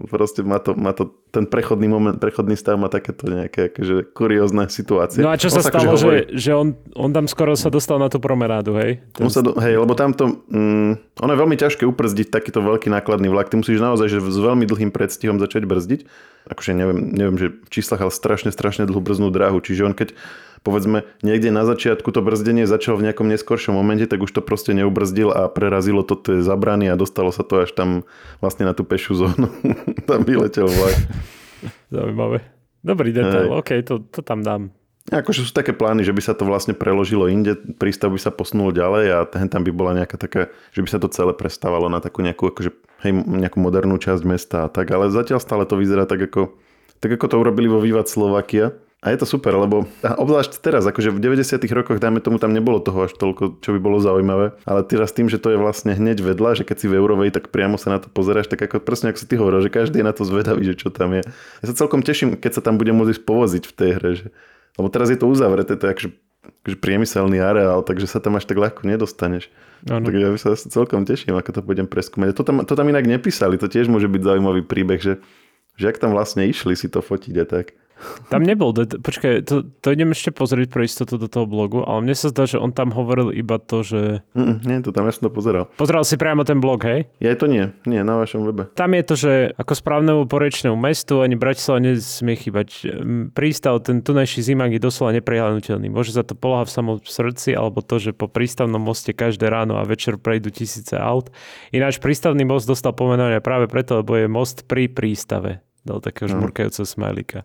proste 0.09 0.45
má 0.45 0.61
to, 0.61 0.77
má 0.77 0.93
to 0.93 1.17
ten 1.33 1.49
prechodný 1.49 1.89
moment, 1.89 2.21
prechodný 2.21 2.53
stav 2.61 2.77
má 2.77 2.93
takéto 2.93 3.25
nejaké 3.25 3.73
akože 3.73 4.13
kuriózne 4.13 4.69
situácie. 4.69 5.25
No 5.25 5.33
a 5.33 5.41
čo 5.41 5.49
sa 5.49 5.65
on 5.65 5.73
stalo, 5.73 5.97
že, 5.97 6.29
že 6.37 6.53
on, 6.53 6.77
on 6.93 7.11
tam 7.17 7.25
skoro 7.25 7.57
sa 7.57 7.73
dostal 7.73 7.97
na 7.97 8.13
tú 8.13 8.21
promerádu, 8.21 8.77
hej? 8.77 9.01
Ten... 9.17 9.25
On 9.25 9.33
sa 9.33 9.41
do, 9.41 9.57
hej, 9.57 9.81
lebo 9.81 9.97
tamto, 9.97 10.45
mm, 10.53 11.17
ono 11.25 11.31
je 11.33 11.39
veľmi 11.41 11.57
ťažké 11.57 11.89
uprzdiť 11.89 12.29
takýto 12.29 12.61
veľký 12.61 12.93
nákladný 12.93 13.33
vlak. 13.33 13.49
Ty 13.49 13.65
musíš 13.65 13.81
naozaj 13.81 14.13
že 14.13 14.21
s 14.21 14.39
veľmi 14.39 14.69
dlhým 14.69 14.93
predstihom 14.93 15.41
začať 15.41 15.65
brzdiť. 15.65 16.01
Akože 16.53 16.77
neviem, 16.77 17.17
neviem 17.17 17.37
že 17.41 17.49
v 17.57 17.69
číslach, 17.73 18.05
ale 18.05 18.13
strašne, 18.13 18.53
strašne 18.53 18.85
dlhú 18.85 19.01
brznú 19.01 19.33
dráhu. 19.33 19.65
Čiže 19.65 19.89
on 19.89 19.97
keď 19.97 20.13
povedzme 20.63 21.05
niekde 21.27 21.51
na 21.51 21.67
začiatku 21.67 22.09
to 22.15 22.23
brzdenie 22.23 22.65
začalo 22.67 22.99
v 23.03 23.11
nejakom 23.11 23.27
neskoršom 23.29 23.75
momente, 23.75 24.07
tak 24.07 24.23
už 24.23 24.31
to 24.31 24.41
proste 24.43 24.73
neubrzdil 24.73 25.35
a 25.35 25.51
prerazilo 25.51 26.07
to 26.07 26.15
tie 26.15 26.41
zabrany 26.41 26.89
a 26.89 26.99
dostalo 26.99 27.35
sa 27.35 27.43
to 27.43 27.67
až 27.67 27.75
tam 27.75 28.07
vlastne 28.39 28.67
na 28.67 28.73
tú 28.75 28.87
pešiu 28.87 29.19
zónu. 29.19 29.51
tam 30.09 30.23
vyletel 30.23 30.71
vlak. 30.71 30.97
Zaujímavé. 31.91 32.47
Dobrý 32.83 33.15
detail. 33.15 33.51
OK, 33.55 33.79
to, 33.87 34.03
to 34.11 34.23
tam 34.27 34.43
dám. 34.43 34.75
Akože 35.11 35.43
sú 35.43 35.51
také 35.51 35.75
plány, 35.75 36.07
že 36.07 36.15
by 36.15 36.23
sa 36.23 36.31
to 36.31 36.47
vlastne 36.47 36.79
preložilo 36.79 37.27
inde, 37.27 37.59
prístav 37.75 38.15
by 38.15 38.23
sa 38.23 38.31
posunul 38.31 38.71
ďalej 38.71 39.07
a 39.11 39.19
ten 39.27 39.51
tam 39.51 39.67
by 39.67 39.75
bola 39.75 39.99
nejaká 39.99 40.15
taká, 40.15 40.47
že 40.71 40.79
by 40.79 40.89
sa 40.95 41.03
to 41.03 41.11
celé 41.11 41.35
prestávalo 41.35 41.91
na 41.91 41.99
takú 41.99 42.23
nejakú, 42.23 42.55
akože, 42.55 42.71
hej, 43.03 43.13
nejakú 43.19 43.59
modernú 43.59 43.99
časť 43.99 44.23
mesta 44.23 44.57
a 44.63 44.69
tak, 44.71 44.95
ale 44.95 45.11
zatiaľ 45.11 45.43
stále 45.43 45.67
to 45.67 45.75
vyzerá 45.75 46.07
tak 46.07 46.31
ako, 46.31 46.55
tak 47.03 47.19
ako 47.19 47.27
to 47.27 47.37
urobili 47.43 47.67
vo 47.67 47.83
Vývat 47.83 48.07
Slovakia, 48.07 48.79
a 49.03 49.11
je 49.11 49.19
to 49.19 49.27
super, 49.27 49.51
lebo 49.59 49.91
obzvlášť 49.99 50.63
teraz, 50.63 50.87
akože 50.87 51.11
v 51.11 51.19
90 51.19 51.59
rokoch, 51.75 51.99
dajme 51.99 52.23
tomu, 52.23 52.39
tam 52.39 52.55
nebolo 52.55 52.79
toho 52.79 53.11
až 53.11 53.19
toľko, 53.19 53.59
čo 53.59 53.75
by 53.75 53.83
bolo 53.83 53.99
zaujímavé. 53.99 54.55
Ale 54.63 54.87
teraz 54.87 55.11
tým, 55.11 55.27
že 55.27 55.43
to 55.43 55.51
je 55.51 55.59
vlastne 55.59 55.91
hneď 55.91 56.23
vedľa, 56.23 56.63
že 56.63 56.65
keď 56.65 56.77
si 56.79 56.87
v 56.87 57.03
Eurovej, 57.03 57.35
tak 57.35 57.51
priamo 57.51 57.75
sa 57.75 57.91
na 57.91 57.99
to 57.99 58.07
pozeráš, 58.07 58.47
tak 58.47 58.63
ako 58.63 58.79
presne 58.79 59.11
ako 59.11 59.19
si 59.19 59.27
ty 59.27 59.35
hovoril, 59.35 59.59
že 59.59 59.75
každý 59.75 60.01
je 60.01 60.07
na 60.07 60.15
to 60.15 60.23
zvedavý, 60.23 60.63
že 60.63 60.79
čo 60.79 60.95
tam 60.95 61.19
je. 61.19 61.27
Ja 61.27 61.67
sa 61.67 61.75
celkom 61.75 62.07
teším, 62.07 62.39
keď 62.39 62.53
sa 62.55 62.63
tam 62.63 62.79
bude 62.79 62.95
môcť 62.95 63.27
povoziť 63.27 63.67
v 63.67 63.73
tej 63.75 63.91
hre, 63.99 64.11
že... 64.23 64.27
lebo 64.79 64.87
teraz 64.87 65.11
je 65.11 65.19
to 65.19 65.27
uzavreté, 65.27 65.75
to 65.75 65.83
je 65.83 65.93
akože, 65.99 66.11
akože 66.63 66.77
priemyselný 66.79 67.43
areál, 67.43 67.83
takže 67.83 68.07
sa 68.07 68.23
tam 68.23 68.39
až 68.39 68.47
tak 68.47 68.63
ľahko 68.63 68.87
nedostaneš. 68.87 69.51
Ano. 69.91 70.07
Tak 70.07 70.15
ja 70.15 70.31
sa 70.39 70.55
celkom 70.55 71.03
teším, 71.03 71.35
ako 71.35 71.59
to 71.59 71.61
budem 71.67 71.91
preskúmať. 71.91 72.39
To 72.39 72.47
tam, 72.47 72.63
to 72.63 72.79
tam 72.79 72.87
inak 72.87 73.03
nepísali, 73.11 73.59
to 73.59 73.67
tiež 73.67 73.91
môže 73.91 74.07
byť 74.07 74.23
zaujímavý 74.23 74.63
príbeh, 74.63 75.03
že, 75.03 75.19
že 75.75 75.91
ak 75.91 75.99
tam 75.99 76.15
vlastne 76.15 76.47
išli 76.47 76.79
si 76.79 76.87
to 76.87 77.03
fotiť 77.03 77.35
a 77.43 77.47
tak. 77.51 77.75
Tam 78.29 78.43
nebol, 78.43 78.73
počkaj, 78.75 79.45
to, 79.45 79.67
to 79.81 79.87
idem 79.93 80.13
ešte 80.13 80.33
pozrieť 80.35 80.69
pre 80.73 80.89
istotu 80.89 81.21
do 81.21 81.29
toho 81.29 81.45
blogu, 81.45 81.85
ale 81.85 82.03
mne 82.03 82.17
sa 82.17 82.33
zdá, 82.33 82.49
že 82.49 82.59
on 82.59 82.73
tam 82.75 82.91
hovoril 82.91 83.31
iba 83.31 83.61
to, 83.61 83.85
že... 83.85 84.25
Mm, 84.33 84.57
nie, 84.65 84.77
to 84.81 84.91
tam 84.91 85.07
ja 85.07 85.13
som 85.13 85.29
to 85.29 85.33
pozeral. 85.33 85.69
Pozeral 85.77 86.03
si 86.07 86.17
priamo 86.17 86.43
ten 86.43 86.59
blog, 86.59 86.83
hej? 86.87 87.11
Ja 87.21 87.35
to 87.37 87.51
nie, 87.51 87.71
nie, 87.85 88.01
na 88.03 88.19
vašom 88.19 88.47
webe. 88.47 88.69
Tam 88.73 88.97
je 88.97 89.03
to, 89.05 89.15
že 89.15 89.33
ako 89.57 89.73
správnemu 89.77 90.23
porečnému 90.27 90.77
mestu 90.77 91.21
ani 91.21 91.37
Bratislava 91.37 91.83
nesmie 91.83 92.35
chýbať. 92.39 92.69
Prístav, 93.37 93.83
ten 93.85 94.01
tunajší 94.01 94.43
zimák 94.43 94.73
je 94.75 94.81
doslova 94.83 95.13
neprehľadnutelný. 95.19 95.93
Môže 95.93 96.15
za 96.15 96.25
to 96.27 96.33
poloha 96.33 96.65
v 96.67 96.75
samom 96.75 96.97
srdci, 97.03 97.55
alebo 97.55 97.85
to, 97.85 98.01
že 98.01 98.17
po 98.17 98.27
prístavnom 98.27 98.81
moste 98.81 99.15
každé 99.15 99.49
ráno 99.49 99.79
a 99.79 99.87
večer 99.87 100.17
prejdú 100.17 100.51
tisíce 100.51 100.97
aut. 100.97 101.31
Ináč 101.71 102.01
prístavný 102.01 102.43
most 102.43 102.67
dostal 102.67 102.95
pomenovanie 102.97 103.43
práve 103.45 103.69
preto, 103.69 104.01
lebo 104.01 104.17
je 104.19 104.27
most 104.31 104.65
pri 104.67 104.89
prístave 104.89 105.63
dal 105.83 105.99
takého 105.99 106.31
no. 106.31 106.39
žmurkajúceho 106.39 106.87
smajlika. 106.87 107.43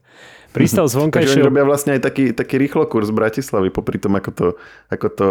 Prístav 0.54 0.86
zvonkajšieho... 0.86 1.26
Takže 1.34 1.42
oni 1.42 1.50
robia 1.50 1.66
vlastne 1.66 1.98
aj 1.98 2.02
taký, 2.06 2.24
taký 2.38 2.62
rýchlo 2.62 2.86
kurz 2.86 3.10
Bratislavy, 3.10 3.74
popri 3.74 3.98
tom, 3.98 4.14
ako 4.14 4.30
to, 4.30 4.48
ako 4.94 5.08
to 5.10 5.30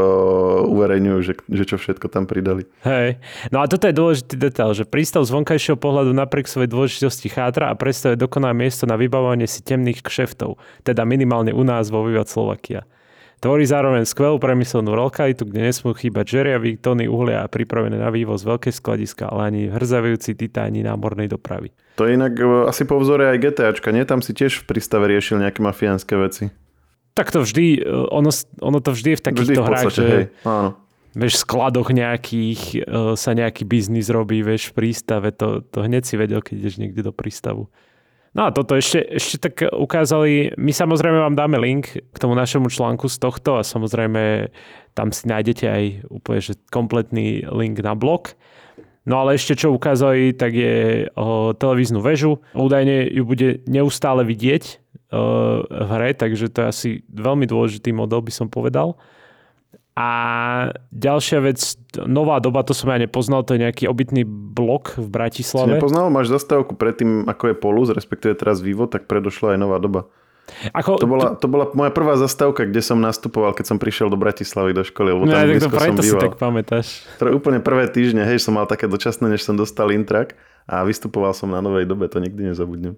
uverejňujú, 0.75 1.19
že, 1.23 1.35
že 1.47 1.64
čo 1.70 1.76
všetko 1.79 2.11
tam 2.11 2.26
pridali. 2.26 2.67
Hej. 2.82 3.23
No 3.55 3.62
a 3.62 3.70
toto 3.70 3.87
je 3.87 3.94
dôležitý 3.94 4.35
detail, 4.35 4.75
že 4.75 4.82
prístav 4.82 5.23
z 5.23 5.31
vonkajšieho 5.38 5.79
pohľadu 5.79 6.11
napriek 6.11 6.50
svojej 6.50 6.67
dôležitosti 6.67 7.31
chátra 7.31 7.70
a 7.70 7.79
predstavuje 7.79 8.19
dokonalé 8.19 8.67
miesto 8.67 8.91
na 8.91 8.99
vybavovanie 8.99 9.47
si 9.47 9.62
temných 9.62 10.02
kšeftov, 10.02 10.59
teda 10.83 11.07
minimálne 11.07 11.54
u 11.54 11.62
nás 11.62 11.87
vo 11.95 12.02
Vivat 12.02 12.26
Slovakia. 12.26 12.83
Tvorí 13.37 13.69
zároveň 13.69 14.09
skvelú 14.09 14.40
premyslenú 14.40 14.97
lokalitu, 14.97 15.45
kde 15.45 15.69
nesmú 15.69 15.93
chýbať 15.93 16.40
žeriavy, 16.40 16.81
tóny 16.81 17.05
uhlia 17.05 17.45
a 17.45 17.52
pripravené 17.52 18.00
na 18.00 18.09
vývoz 18.09 18.40
veľké 18.49 18.73
skladiska, 18.73 19.28
ale 19.28 19.40
ani 19.52 19.61
hrzavujúci 19.69 20.33
titáni 20.33 20.81
námornej 20.81 21.28
dopravy. 21.28 21.76
To 22.00 22.09
je 22.09 22.16
inak 22.16 22.33
e, 22.33 22.69
asi 22.69 22.88
po 22.88 22.97
vzore 22.97 23.28
aj 23.28 23.38
GTAčka, 23.45 23.93
nie? 23.93 24.09
Tam 24.09 24.25
si 24.25 24.33
tiež 24.33 24.64
v 24.64 24.73
prístave 24.73 25.05
riešil 25.12 25.37
nejaké 25.37 25.61
mafiánske 25.61 26.16
veci. 26.16 26.49
Tak 27.12 27.28
to 27.28 27.45
vždy, 27.45 27.85
e, 27.85 27.93
ono, 28.09 28.33
ono 28.64 28.78
to 28.81 28.97
vždy 28.97 29.16
je 29.16 29.19
v 29.21 29.25
takýchto 29.25 29.61
hrách, 29.61 29.93
že... 29.93 30.05
Hej, 30.05 30.25
áno 30.49 30.87
vieš, 31.16 31.43
skladoch 31.43 31.88
nejakých 31.88 32.85
uh, 32.85 33.16
sa 33.16 33.33
nejaký 33.33 33.64
biznis 33.64 34.12
robí, 34.12 34.45
vieš, 34.45 34.71
v 34.71 34.85
prístave, 34.85 35.33
to, 35.33 35.64
to 35.64 35.81
hneď 35.81 36.05
si 36.05 36.21
vedel, 36.21 36.45
keď 36.45 36.55
ideš 36.61 36.76
niekde 36.76 37.00
do 37.00 37.12
prístavu. 37.16 37.73
No 38.37 38.45
a 38.45 38.52
toto 38.52 38.76
ešte, 38.76 39.00
ešte 39.00 39.37
tak 39.40 39.64
ukázali, 39.73 40.52
my 40.61 40.69
samozrejme 40.69 41.25
vám 41.25 41.40
dáme 41.40 41.57
link 41.57 41.97
k 41.97 42.16
tomu 42.21 42.37
našemu 42.37 42.69
článku 42.69 43.09
z 43.09 43.16
tohto 43.16 43.57
a 43.57 43.64
samozrejme 43.64 44.52
tam 44.93 45.09
si 45.09 45.25
nájdete 45.25 45.64
aj 45.64 45.85
úplne 46.12 46.40
že 46.45 46.52
kompletný 46.69 47.49
link 47.49 47.81
na 47.81 47.97
blog. 47.97 48.37
No 49.09 49.25
ale 49.25 49.40
ešte 49.40 49.57
čo 49.57 49.73
ukázali, 49.73 50.37
tak 50.37 50.52
je 50.52 51.09
o, 51.16 51.57
televíznu 51.57 52.05
väžu. 52.05 52.45
Údajne 52.52 53.09
ju 53.09 53.25
bude 53.25 53.64
neustále 53.64 54.21
vidieť 54.28 54.64
o, 54.69 55.62
v 55.64 55.88
hre, 55.97 56.12
takže 56.12 56.52
to 56.52 56.61
je 56.61 56.66
asi 56.69 56.88
veľmi 57.09 57.49
dôležitý 57.49 57.97
model, 57.97 58.21
by 58.21 58.33
som 58.37 58.52
povedal. 58.52 59.00
A 59.97 60.09
ďalšia 60.93 61.41
vec, 61.41 61.57
nová 62.05 62.37
doba, 62.37 62.61
to 62.61 62.76
som 62.76 62.93
ja 62.93 63.00
nepoznal, 63.00 63.49
to 63.49 63.57
je 63.57 63.65
nejaký 63.65 63.88
obytný 63.88 64.29
blok 64.29 64.93
v 65.00 65.09
Bratislave. 65.09 65.73
Si 65.73 65.81
nepoznal? 65.81 66.12
Máš 66.12 66.29
zastávku 66.29 66.76
predtým, 66.76 67.25
ako 67.25 67.49
je 67.49 67.55
Polus, 67.57 67.88
respektíve 67.88 68.37
teraz 68.37 68.61
Vivo, 68.61 68.85
tak 68.85 69.09
predošla 69.09 69.57
aj 69.57 69.59
nová 69.59 69.81
doba. 69.81 70.05
Ako, 70.76 71.00
to, 71.00 71.09
bola, 71.09 71.35
to 71.35 71.49
bola 71.50 71.73
moja 71.75 71.91
prvá 71.91 72.15
zastávka, 72.15 72.69
kde 72.69 72.79
som 72.79 73.00
nastupoval, 73.00 73.57
keď 73.57 73.73
som 73.73 73.79
prišiel 73.83 74.12
do 74.12 74.21
Bratislavy 74.21 74.76
do 74.76 74.85
školy. 74.87 75.11
Lebo 75.11 75.25
no, 75.26 75.33
tam 75.35 75.49
tak 75.49 75.65
to 75.65 75.71
preto 75.73 76.03
si 76.05 76.15
tak 76.15 76.37
pamätáš. 76.38 76.87
Pre 77.19 77.35
úplne 77.35 77.59
prvé 77.59 77.91
týždne, 77.91 78.23
hej, 78.23 78.38
som 78.38 78.55
mal 78.55 78.69
také 78.69 78.87
dočasné, 78.87 79.26
než 79.33 79.43
som 79.43 79.59
dostal 79.59 79.91
intrak 79.91 80.38
a 80.69 80.87
vystupoval 80.87 81.35
som 81.35 81.50
na 81.50 81.59
novej 81.59 81.88
dobe, 81.88 82.07
to 82.07 82.23
nikdy 82.23 82.53
nezabudnem. 82.53 82.95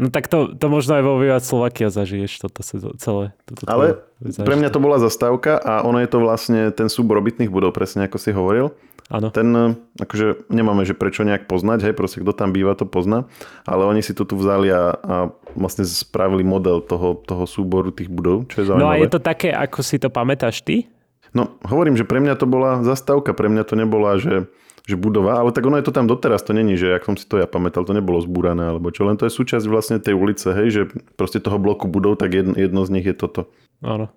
No 0.00 0.08
tak 0.08 0.28
to, 0.28 0.56
to 0.56 0.66
možno 0.72 0.96
aj 0.96 1.04
vo 1.04 1.20
Vivat 1.20 1.44
Slovakia 1.44 1.92
zažiješ 1.92 2.48
toto 2.48 2.64
celé. 2.96 3.36
Toto 3.44 3.62
Ale 3.68 4.00
pre 4.22 4.56
mňa 4.56 4.72
to 4.72 4.80
bola 4.80 4.96
zastávka 4.96 5.60
a 5.60 5.84
ono 5.84 6.00
je 6.00 6.08
to 6.08 6.18
vlastne 6.24 6.72
ten 6.72 6.88
súbor 6.88 7.20
obytných 7.20 7.52
budov, 7.52 7.76
presne 7.76 8.08
ako 8.08 8.16
si 8.16 8.32
hovoril. 8.32 8.72
Áno. 9.12 9.28
Ten, 9.28 9.76
akože 10.00 10.48
nemáme, 10.48 10.88
že 10.88 10.96
prečo 10.96 11.20
nejak 11.20 11.44
poznať, 11.44 11.84
hej, 11.90 11.92
proste 11.92 12.24
kto 12.24 12.32
tam 12.32 12.56
býva, 12.56 12.72
to 12.72 12.88
pozná, 12.88 13.28
ale 13.68 13.84
oni 13.84 14.00
si 14.00 14.16
to 14.16 14.24
tu 14.24 14.40
vzali 14.40 14.72
a, 14.72 14.96
a 14.96 15.16
vlastne 15.52 15.84
spravili 15.84 16.40
model 16.40 16.80
toho, 16.80 17.20
toho 17.20 17.44
súboru 17.44 17.92
tých 17.92 18.08
budov, 18.08 18.48
čo 18.48 18.64
je 18.64 18.72
zaujímavé. 18.72 18.88
No 18.88 18.96
a 18.96 18.96
je 18.96 19.12
to 19.12 19.20
také, 19.20 19.52
ako 19.52 19.84
si 19.84 20.00
to 20.00 20.08
pamätáš 20.08 20.64
ty? 20.64 20.88
No, 21.36 21.60
hovorím, 21.68 22.00
že 22.00 22.08
pre 22.08 22.24
mňa 22.24 22.40
to 22.40 22.48
bola 22.48 22.80
zastávka, 22.80 23.36
pre 23.36 23.52
mňa 23.52 23.64
to 23.68 23.74
nebola, 23.76 24.16
že, 24.16 24.48
že 24.82 24.98
budova, 24.98 25.38
ale 25.38 25.54
tak 25.54 25.62
ono 25.62 25.78
je 25.78 25.86
to 25.86 25.94
tam 25.94 26.10
doteraz, 26.10 26.42
to 26.42 26.50
není, 26.50 26.74
že 26.74 26.98
ak 26.98 27.06
som 27.06 27.14
si 27.14 27.22
to 27.22 27.38
ja 27.38 27.46
pamätal, 27.46 27.86
to 27.86 27.94
nebolo 27.94 28.18
zbúrané, 28.18 28.66
alebo 28.66 28.90
čo, 28.90 29.06
len 29.06 29.14
to 29.14 29.30
je 29.30 29.32
súčasť 29.34 29.66
vlastne 29.70 30.02
tej 30.02 30.18
ulice, 30.18 30.50
hej, 30.50 30.68
že 30.74 30.82
proste 31.14 31.38
toho 31.38 31.62
bloku 31.62 31.86
budov, 31.86 32.18
tak 32.18 32.34
jedno, 32.34 32.58
jedno 32.58 32.82
z 32.82 32.90
nich 32.98 33.06
je 33.06 33.14
toto. 33.14 33.46
Áno. 33.78 34.10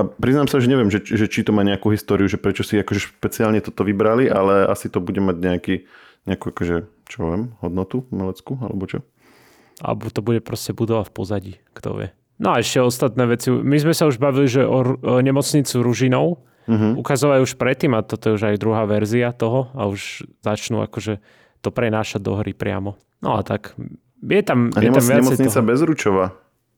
A 0.00 0.08
priznám 0.08 0.48
sa, 0.48 0.64
že 0.64 0.72
neviem, 0.72 0.88
že, 0.88 1.04
že 1.04 1.28
či 1.28 1.44
to 1.44 1.52
má 1.52 1.60
nejakú 1.60 1.92
históriu, 1.92 2.24
že 2.24 2.40
prečo 2.40 2.64
si 2.64 2.80
akože 2.80 3.12
špeciálne 3.12 3.60
toto 3.60 3.84
vybrali, 3.84 4.32
ale 4.32 4.64
asi 4.64 4.88
to 4.88 5.04
bude 5.04 5.20
mať 5.20 5.36
nejaký, 5.36 5.74
nejakú 6.24 6.56
akože, 6.56 6.88
čo 7.04 7.18
viem, 7.28 7.52
hodnotu 7.60 8.08
umeleckú, 8.08 8.56
alebo 8.64 8.88
čo? 8.88 9.04
Alebo 9.84 10.08
to 10.08 10.24
bude 10.24 10.40
proste 10.40 10.72
budova 10.72 11.04
v 11.04 11.12
pozadí, 11.12 11.54
kto 11.76 12.00
vie. 12.00 12.08
No 12.40 12.56
a 12.56 12.64
ešte 12.64 12.80
ostatné 12.80 13.28
veci. 13.28 13.52
My 13.52 13.76
sme 13.76 13.92
sa 13.92 14.08
už 14.08 14.16
bavili, 14.16 14.48
že 14.48 14.64
o, 14.64 14.96
o 14.96 15.20
nemocnicu 15.20 15.84
Ružinov 15.84 16.40
uh-huh. 16.70 16.94
ukazovali 16.94 17.42
už 17.42 17.58
predtým 17.58 17.98
a 17.98 18.06
toto 18.06 18.30
je 18.30 18.36
už 18.38 18.42
aj 18.54 18.62
druhá 18.62 18.86
verzia 18.86 19.34
toho 19.34 19.74
a 19.74 19.90
už 19.90 20.22
začnú 20.46 20.86
akože 20.86 21.18
to 21.60 21.68
prenášať 21.74 22.22
do 22.22 22.38
hry 22.38 22.54
priamo. 22.54 22.94
No 23.20 23.36
a 23.36 23.42
tak 23.42 23.74
je 24.22 24.42
tam, 24.46 24.70
a 24.72 24.78
je 24.78 24.88
nemoc, 24.88 25.02
tam 25.02 25.18
nemocnica 25.18 25.58
toho. 25.60 25.66
Bezručova. 25.66 26.24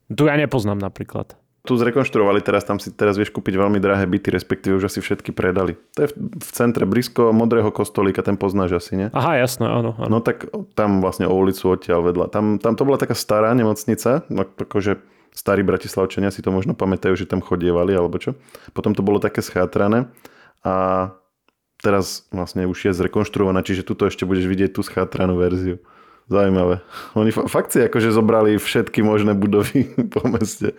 Tu 0.08 0.22
ja 0.26 0.34
nepoznám 0.34 0.80
napríklad. 0.80 1.36
Tu 1.62 1.78
zrekonštruovali, 1.78 2.42
teraz 2.42 2.66
tam 2.66 2.82
si 2.82 2.90
teraz 2.90 3.14
vieš 3.14 3.30
kúpiť 3.30 3.54
veľmi 3.54 3.78
drahé 3.78 4.02
byty, 4.10 4.34
respektíve 4.34 4.82
už 4.82 4.90
asi 4.90 4.98
všetky 4.98 5.30
predali. 5.30 5.78
To 5.94 5.98
je 6.02 6.08
v, 6.10 6.14
v 6.42 6.50
centre 6.50 6.82
blízko 6.82 7.30
Modrého 7.30 7.70
kostolíka, 7.70 8.26
ten 8.26 8.34
poznáš 8.34 8.82
asi, 8.82 8.98
nie? 8.98 9.08
Aha, 9.14 9.38
jasné, 9.38 9.70
áno, 9.70 9.94
áno. 9.94 10.10
No 10.10 10.18
tak 10.18 10.50
tam 10.74 10.98
vlastne 10.98 11.30
o 11.30 11.34
ulicu 11.38 11.70
odtiaľ 11.70 12.10
vedľa. 12.10 12.34
Tam, 12.34 12.58
tam 12.58 12.74
to 12.74 12.82
bola 12.82 12.98
taká 12.98 13.14
stará 13.14 13.54
nemocnica, 13.54 14.26
no 14.26 14.42
akože 14.42 14.98
starí 15.32 15.64
bratislavčania 15.64 16.30
si 16.30 16.44
to 16.44 16.52
možno 16.52 16.76
pamätajú, 16.76 17.16
že 17.16 17.28
tam 17.28 17.40
chodievali 17.40 17.96
alebo 17.96 18.20
čo. 18.20 18.36
Potom 18.76 18.92
to 18.92 19.00
bolo 19.00 19.18
také 19.18 19.40
schátrané 19.40 20.12
a 20.62 21.08
teraz 21.82 22.28
vlastne 22.30 22.68
už 22.68 22.78
je 22.88 22.92
zrekonštruovaná, 22.94 23.64
čiže 23.66 23.82
tuto 23.82 24.06
ešte 24.06 24.28
budeš 24.28 24.46
vidieť 24.46 24.76
tú 24.76 24.86
schátranú 24.86 25.40
verziu. 25.40 25.82
Zaujímavé. 26.30 26.78
Oni 27.18 27.34
fakt 27.34 27.74
si 27.74 27.82
akože 27.82 28.14
zobrali 28.14 28.54
všetky 28.54 29.02
možné 29.02 29.34
budovy 29.34 29.90
po 30.14 30.22
meste. 30.30 30.78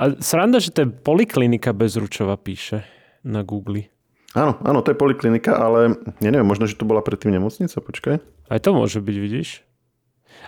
A 0.00 0.16
sranda, 0.22 0.62
že 0.62 0.72
to 0.72 0.86
je 0.86 0.88
poliklinika 0.88 1.76
Bezručova 1.76 2.38
píše 2.40 2.86
na 3.26 3.44
Google. 3.44 3.92
Áno, 4.32 4.56
áno, 4.62 4.78
to 4.80 4.94
je 4.94 4.96
poliklinika, 4.96 5.58
ale 5.58 5.98
ja 6.22 6.30
neviem, 6.30 6.46
možno, 6.46 6.70
že 6.70 6.78
to 6.78 6.86
bola 6.86 7.02
predtým 7.02 7.34
nemocnica, 7.34 7.82
počkaj. 7.82 8.22
Aj 8.46 8.60
to 8.62 8.70
môže 8.70 9.02
byť, 9.02 9.16
vidíš? 9.18 9.66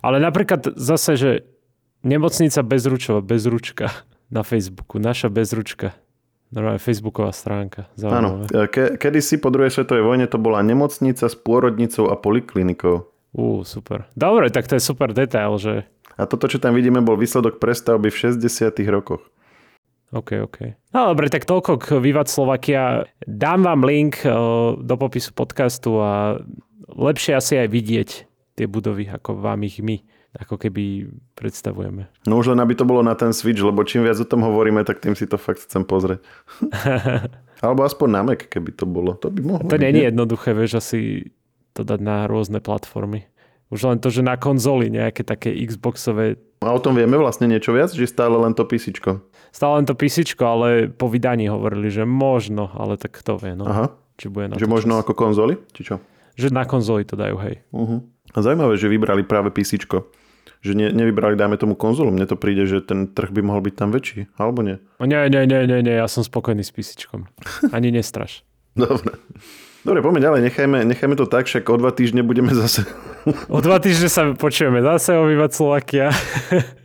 Ale 0.00 0.22
napríklad 0.22 0.78
zase, 0.78 1.18
že 1.18 1.30
Nemocnica 2.02 2.66
Bezručova, 2.66 3.22
Bezručka 3.22 4.02
na 4.26 4.42
Facebooku. 4.42 4.98
Naša 4.98 5.30
Bezručka. 5.30 5.94
Normálne 6.50 6.82
Facebooková 6.82 7.30
stránka. 7.32 7.88
Áno, 8.02 8.44
ke, 8.68 8.98
kedysi 8.98 9.40
po 9.40 9.48
druhej 9.48 9.72
svetovej 9.72 10.04
vojne 10.04 10.26
to 10.28 10.36
bola 10.36 10.60
nemocnica 10.60 11.30
s 11.30 11.32
pôrodnicou 11.38 12.12
a 12.12 12.18
poliklinikou. 12.18 13.08
Ú, 13.32 13.64
super. 13.64 14.04
Dobre, 14.12 14.52
tak 14.52 14.68
to 14.68 14.76
je 14.76 14.82
super 14.84 15.16
detail, 15.16 15.56
že... 15.56 15.88
A 16.20 16.28
toto, 16.28 16.50
čo 16.50 16.60
tam 16.60 16.76
vidíme, 16.76 17.00
bol 17.00 17.16
výsledok 17.16 17.56
prestavby 17.56 18.12
v 18.12 18.36
60 18.36 18.44
rokoch. 18.92 19.24
OK, 20.12 20.44
OK. 20.44 20.58
No 20.92 21.16
dobre, 21.16 21.32
tak 21.32 21.48
toľko 21.48 21.80
k 21.80 21.86
Vivat 22.02 22.28
Slovakia. 22.28 23.08
Dám 23.24 23.64
vám 23.64 23.80
link 23.88 24.20
do 24.76 24.94
popisu 25.00 25.32
podcastu 25.32 25.96
a 26.04 26.36
lepšie 26.92 27.32
asi 27.32 27.64
aj 27.64 27.68
vidieť 27.72 28.08
tie 28.60 28.66
budovy, 28.68 29.08
ako 29.08 29.40
vám 29.40 29.64
ich 29.64 29.80
my 29.80 30.04
ako 30.32 30.56
keby 30.56 31.12
predstavujeme. 31.36 32.08
No 32.24 32.40
už 32.40 32.56
len 32.56 32.60
aby 32.64 32.72
to 32.72 32.88
bolo 32.88 33.04
na 33.04 33.12
ten 33.12 33.36
Switch, 33.36 33.60
lebo 33.60 33.84
čím 33.84 34.08
viac 34.08 34.16
o 34.16 34.24
tom 34.24 34.40
hovoríme, 34.40 34.80
tak 34.80 35.04
tým 35.04 35.12
si 35.12 35.28
to 35.28 35.36
fakt 35.36 35.60
chcem 35.60 35.84
pozrieť. 35.84 36.24
Alebo 37.64 37.84
aspoň 37.84 38.08
na 38.08 38.22
Mac, 38.24 38.40
keby 38.48 38.72
to 38.72 38.88
bolo. 38.88 39.12
To 39.20 39.28
by 39.28 39.40
mohlo 39.44 39.68
To 39.68 39.76
nie 39.76 39.92
je 39.92 40.08
jednoduché, 40.08 40.56
vieš, 40.56 40.80
asi 40.80 41.30
to 41.76 41.84
dať 41.84 42.00
na 42.00 42.24
rôzne 42.24 42.64
platformy. 42.64 43.28
Už 43.72 43.88
len 43.88 44.00
to, 44.00 44.12
že 44.12 44.20
na 44.20 44.36
konzoli 44.36 44.92
nejaké 44.92 45.24
také 45.24 45.52
Xboxové... 45.64 46.36
A 46.60 46.76
o 46.76 46.80
tom 46.80 46.92
vieme 46.92 47.16
vlastne 47.16 47.48
niečo 47.48 47.72
viac, 47.72 47.92
že 47.92 48.04
stále 48.04 48.36
len 48.36 48.52
to 48.52 48.68
PC? 48.68 48.92
Stále 49.52 49.80
len 49.80 49.86
to 49.88 49.96
PC, 49.96 50.32
ale 50.44 50.92
po 50.92 51.08
vydaní 51.08 51.48
hovorili, 51.48 51.88
že 51.88 52.04
možno, 52.04 52.68
ale 52.76 53.00
tak 53.00 53.16
kto 53.20 53.40
vie. 53.40 53.56
No. 53.56 53.64
Aha. 53.64 53.86
Či 54.20 54.28
bude 54.28 54.52
na 54.52 54.60
že 54.60 54.68
možno 54.68 55.00
čas. 55.00 55.08
ako 55.08 55.12
konzoli? 55.16 55.56
Či 55.72 55.82
čo? 55.88 55.94
Že 56.36 56.52
na 56.52 56.68
konzoli 56.68 57.08
to 57.08 57.16
dajú, 57.16 57.36
hej. 57.40 57.64
Uh-huh. 57.72 58.04
A 58.32 58.38
zaujímavé, 58.40 58.76
že 58.76 58.92
vybrali 58.92 59.24
práve 59.24 59.48
PC 59.52 59.80
že 60.62 60.78
ne, 60.78 60.94
nevybrali, 60.94 61.34
dajme 61.34 61.58
tomu 61.58 61.74
konzolu. 61.74 62.14
Mne 62.14 62.30
to 62.30 62.38
príde, 62.38 62.70
že 62.70 62.78
ten 62.78 63.10
trh 63.10 63.34
by 63.34 63.42
mohol 63.42 63.66
byť 63.66 63.74
tam 63.74 63.90
väčší, 63.90 64.30
alebo 64.38 64.62
nie? 64.62 64.78
Nie, 65.02 65.26
nie, 65.26 65.42
nie, 65.44 65.66
nie, 65.66 65.82
nie 65.82 65.94
ja 65.98 66.06
som 66.06 66.22
spokojný 66.22 66.62
s 66.62 66.70
písičkom. 66.70 67.26
Ani 67.74 67.90
nestraš. 67.90 68.46
Dobre. 68.78 69.18
Dobre, 69.82 69.98
poďme 69.98 70.22
ďalej, 70.22 70.40
nechajme, 70.46 70.78
nechajme 70.86 71.18
to 71.18 71.26
tak, 71.26 71.50
však 71.50 71.66
o 71.66 71.74
dva 71.74 71.90
týždne 71.90 72.22
budeme 72.22 72.54
zase... 72.54 72.86
o 73.50 73.58
dva 73.58 73.82
týždne 73.82 74.06
sa 74.06 74.30
počujeme 74.38 74.78
zase 74.78 75.18
obývať 75.18 75.50
Slovakia. 75.58 76.14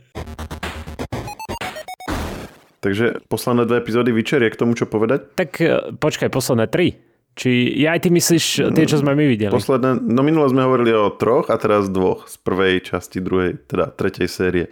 Takže 2.82 3.22
posledné 3.30 3.70
dve 3.70 3.78
epizódy 3.82 4.10
Vyčerie 4.10 4.50
k 4.50 4.58
tomu, 4.58 4.74
čo 4.74 4.90
povedať? 4.90 5.30
Tak 5.38 5.50
eh, 5.62 5.94
počkaj, 5.94 6.30
posledné 6.30 6.66
tri. 6.66 6.98
Či 7.38 7.78
ja 7.78 7.94
aj 7.94 8.02
ty 8.02 8.08
myslíš 8.10 8.74
tie, 8.74 8.84
čo 8.90 8.98
sme 8.98 9.14
my 9.14 9.24
videli? 9.30 9.54
Posledné, 9.54 10.02
no 10.02 10.26
minule 10.26 10.50
sme 10.50 10.66
hovorili 10.66 10.90
o 10.90 11.14
troch 11.14 11.46
a 11.54 11.54
teraz 11.54 11.86
dvoch 11.86 12.26
z 12.26 12.34
prvej 12.42 12.82
časti 12.82 13.22
druhej, 13.22 13.62
teda 13.70 13.94
tretej 13.94 14.26
série. 14.26 14.66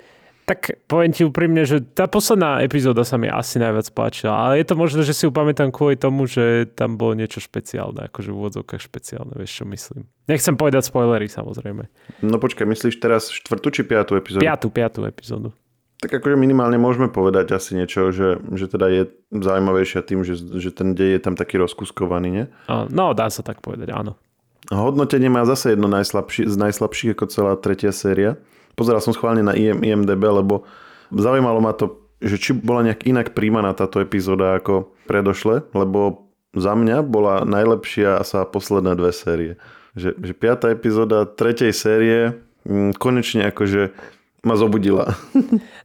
Tak 0.47 0.87
poviem 0.87 1.11
ti 1.11 1.27
úprimne, 1.27 1.67
že 1.67 1.83
tá 1.83 2.07
posledná 2.07 2.63
epizóda 2.63 3.03
sa 3.03 3.19
mi 3.19 3.27
asi 3.27 3.59
najviac 3.59 3.91
páčila, 3.91 4.35
ale 4.35 4.63
je 4.63 4.67
to 4.67 4.79
možné, 4.79 5.03
že 5.03 5.15
si 5.15 5.27
ju 5.27 5.35
pamätám 5.35 5.75
kvôli 5.75 5.99
tomu, 5.99 6.27
že 6.31 6.71
tam 6.75 6.95
bolo 6.95 7.19
niečo 7.19 7.43
špeciálne, 7.43 8.07
akože 8.11 8.31
v 8.31 8.39
úvodzovkách 8.39 8.79
špeciálne, 8.79 9.35
vieš 9.35 9.63
čo 9.63 9.65
myslím. 9.67 10.07
Nechcem 10.31 10.55
povedať 10.55 10.87
spoilery 10.87 11.27
samozrejme. 11.27 11.91
No 12.23 12.39
počkaj, 12.39 12.63
myslíš 12.63 13.03
teraz 13.03 13.31
štvrtú 13.31 13.75
či 13.75 13.83
piatú 13.87 14.15
epizódu? 14.15 14.43
Piatú, 14.47 14.71
piatú 14.71 15.03
epizódu. 15.07 15.51
Tak 15.97 16.13
akože 16.13 16.37
minimálne 16.37 16.77
môžeme 16.77 17.09
povedať 17.09 17.57
asi 17.57 17.73
niečo, 17.73 18.13
že, 18.13 18.37
že 18.53 18.69
teda 18.69 18.87
je 18.93 19.03
zaujímavejšia 19.33 20.05
tým, 20.05 20.29
že, 20.29 20.37
že 20.37 20.69
ten 20.69 20.93
dej 20.93 21.17
je 21.17 21.21
tam 21.25 21.35
taký 21.41 21.57
rozkuskovaný, 21.57 22.29
nie? 22.29 22.45
No, 22.69 23.17
dá 23.17 23.33
sa 23.33 23.41
tak 23.41 23.65
povedať, 23.65 23.97
áno. 23.97 24.13
Hodnotenie 24.69 25.33
má 25.33 25.49
zase 25.49 25.73
jedno 25.73 25.89
najslabší, 25.89 26.51
z 26.51 26.57
najslabších 26.59 27.17
ako 27.17 27.25
celá 27.33 27.53
tretia 27.57 27.97
séria. 27.97 28.37
Pozeral 28.77 29.01
som 29.01 29.17
schválne 29.17 29.41
na 29.41 29.57
IM, 29.57 29.81
IMDB, 29.81 30.21
lebo 30.21 30.69
zaujímalo 31.15 31.65
ma 31.65 31.73
to, 31.73 32.03
že 32.21 32.37
či 32.37 32.51
bola 32.53 32.85
nejak 32.85 33.09
inak 33.09 33.33
príjmaná 33.33 33.73
táto 33.73 34.03
epizóda 34.03 34.59
ako 34.59 34.93
predošle, 35.09 35.65
lebo 35.73 36.29
za 36.57 36.73
mňa 36.73 37.05
bola 37.05 37.45
najlepšia 37.45 38.21
sa 38.25 38.45
posledné 38.49 38.97
dve 38.97 39.13
série. 39.13 39.53
Že, 39.97 40.13
že 40.21 40.33
piatá 40.37 40.73
epizóda 40.73 41.25
tretej 41.25 41.73
série 41.73 42.37
mm, 42.69 42.97
konečne 43.01 43.49
akože 43.49 43.97
ma 44.47 44.55
zobudila. 44.55 45.19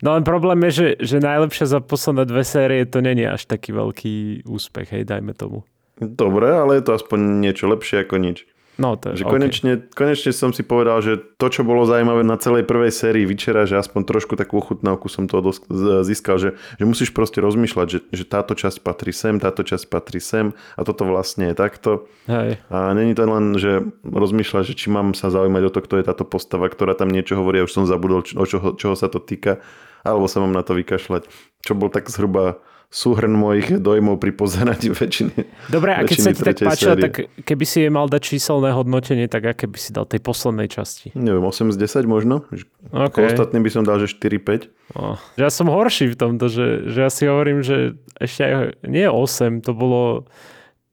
No 0.05 0.13
len 0.13 0.23
problém 0.25 0.61
je, 0.69 0.71
že, 0.71 0.87
že 1.01 1.17
najlepšia 1.17 1.65
za 1.65 1.79
posledné 1.81 2.29
dve 2.29 2.45
série 2.45 2.85
to 2.85 3.01
není 3.01 3.25
až 3.25 3.49
taký 3.49 3.73
veľký 3.73 4.45
úspech, 4.45 4.93
hej, 4.93 5.03
dajme 5.05 5.33
tomu. 5.33 5.65
Dobre, 6.01 6.49
ale 6.49 6.81
je 6.81 6.83
to 6.89 6.97
aspoň 6.97 7.41
niečo 7.41 7.69
lepšie 7.69 8.05
ako 8.05 8.17
nič. 8.17 8.49
No 8.81 8.97
to 8.97 9.13
že 9.13 9.21
konečne, 9.21 9.77
okay. 9.77 9.93
konečne 9.93 10.33
som 10.33 10.49
si 10.49 10.65
povedal, 10.65 10.97
že 11.05 11.21
to, 11.37 11.53
čo 11.53 11.61
bolo 11.61 11.85
zaujímavé 11.85 12.25
na 12.25 12.41
celej 12.41 12.65
prvej 12.65 12.89
sérii 12.89 13.29
Vyčera, 13.29 13.69
že 13.69 13.77
aspoň 13.77 14.09
trošku 14.09 14.33
takú 14.33 14.57
ochutnávku 14.57 15.05
som 15.05 15.29
toho 15.29 15.53
získal, 16.01 16.41
že, 16.41 16.57
že 16.81 16.83
musíš 16.89 17.13
proste 17.13 17.37
rozmýšľať, 17.45 17.87
že, 17.87 17.99
že 18.09 18.23
táto 18.25 18.57
časť 18.57 18.81
patrí 18.81 19.13
sem, 19.13 19.37
táto 19.37 19.61
časť 19.61 19.85
patrí 19.85 20.17
sem 20.17 20.57
a 20.73 20.81
toto 20.81 21.05
vlastne 21.05 21.53
je 21.53 21.55
takto. 21.55 22.09
Hej. 22.25 22.57
A 22.73 22.97
není 22.97 23.13
to 23.13 23.29
len, 23.29 23.53
že 23.61 23.85
rozmýšľať, 24.01 24.63
že 24.65 24.73
či 24.73 24.89
mám 24.89 25.13
sa 25.13 25.29
zaujímať 25.29 25.63
o 25.69 25.73
to, 25.73 25.79
kto 25.85 25.95
je 26.01 26.07
táto 26.09 26.25
postava, 26.25 26.65
ktorá 26.65 26.97
tam 26.97 27.13
niečo 27.13 27.37
hovorí 27.37 27.61
a 27.61 27.67
už 27.69 27.73
som 27.77 27.85
zabudol, 27.85 28.25
o 28.25 28.45
čoho, 28.49 28.73
čoho 28.73 28.97
sa 28.97 29.05
to 29.05 29.21
týka, 29.21 29.61
alebo 30.01 30.25
sa 30.25 30.41
mám 30.41 30.57
na 30.57 30.65
to 30.65 30.73
vykašľať. 30.73 31.29
Čo 31.61 31.77
bol 31.77 31.93
tak 31.93 32.09
zhruba 32.09 32.57
súhrn 32.91 33.31
mojich 33.31 33.79
dojmov 33.79 34.19
pri 34.19 34.35
pozeraní 34.35 34.91
väčšiny. 34.91 35.47
Dobre, 35.71 35.95
a 35.95 36.03
keď 36.03 36.17
sa 36.19 36.31
ti 36.35 36.43
tak 36.43 36.59
páčila, 36.59 36.99
tak 36.99 37.31
keby 37.47 37.63
si 37.63 37.87
je 37.87 37.89
mal 37.89 38.11
dať 38.11 38.35
číselné 38.35 38.75
hodnotenie, 38.75 39.31
tak 39.31 39.47
aké 39.47 39.63
by 39.71 39.79
si 39.79 39.95
dal 39.95 40.03
tej 40.03 40.19
poslednej 40.19 40.67
časti? 40.67 41.15
Neviem, 41.15 41.47
8 41.47 41.71
z 41.71 41.79
10 41.79 42.03
možno. 42.03 42.43
Okay. 42.91 43.31
Ostatným 43.31 43.63
by 43.63 43.71
som 43.71 43.87
dal, 43.87 43.95
že 44.03 44.11
4-5. 44.11 44.67
Oh. 44.99 45.15
Ja 45.39 45.47
som 45.47 45.71
horší 45.71 46.11
v 46.11 46.19
tomto, 46.19 46.51
že, 46.51 46.91
že 46.91 47.07
ja 47.07 47.09
si 47.09 47.23
hovorím, 47.31 47.63
že 47.63 47.95
ešte 48.19 48.43
aj, 48.43 48.83
nie 48.83 49.07
8, 49.07 49.63
to 49.63 49.71
bolo 49.71 50.27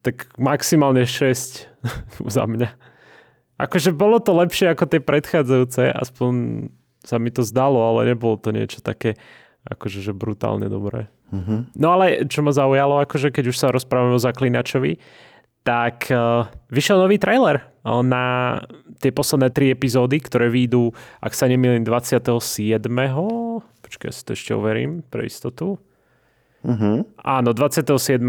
tak 0.06 0.30
maximálne 0.38 1.02
6 1.02 1.66
za 2.38 2.44
mňa. 2.46 2.70
Akože 3.58 3.90
bolo 3.90 4.22
to 4.22 4.38
lepšie 4.38 4.70
ako 4.70 4.86
tie 4.86 5.02
predchádzajúce, 5.02 5.90
aspoň 5.90 6.32
sa 7.02 7.18
mi 7.18 7.34
to 7.34 7.42
zdalo, 7.42 7.82
ale 7.90 8.14
nebolo 8.14 8.38
to 8.38 8.54
niečo 8.54 8.78
také 8.78 9.18
akože 9.66 10.00
že 10.00 10.12
brutálne 10.16 10.70
dobré. 10.70 11.10
Uh-huh. 11.28 11.68
No 11.76 11.86
ale 11.92 12.24
čo 12.28 12.40
ma 12.40 12.52
zaujalo, 12.52 13.04
akože 13.04 13.28
keď 13.28 13.52
už 13.52 13.56
sa 13.56 13.68
rozprávame 13.68 14.16
o 14.16 14.22
Zaklinačovi, 14.22 14.96
tak 15.66 16.08
uh, 16.08 16.48
vyšiel 16.72 16.96
nový 16.96 17.20
trailer 17.20 17.60
na 17.84 18.56
tie 19.00 19.12
posledné 19.12 19.48
tri 19.52 19.72
epizódy, 19.72 20.20
ktoré 20.20 20.52
výjdu, 20.52 20.92
ak 21.20 21.32
sa 21.32 21.48
nemýlim, 21.48 21.84
27. 21.84 22.36
Počkaj, 23.80 24.08
ja 24.08 24.12
si 24.12 24.22
to 24.24 24.32
ešte 24.36 24.52
overím 24.52 25.00
pre 25.08 25.24
istotu. 25.28 25.80
Uh-huh. 26.64 27.04
Áno, 27.24 27.50
27. 27.56 28.20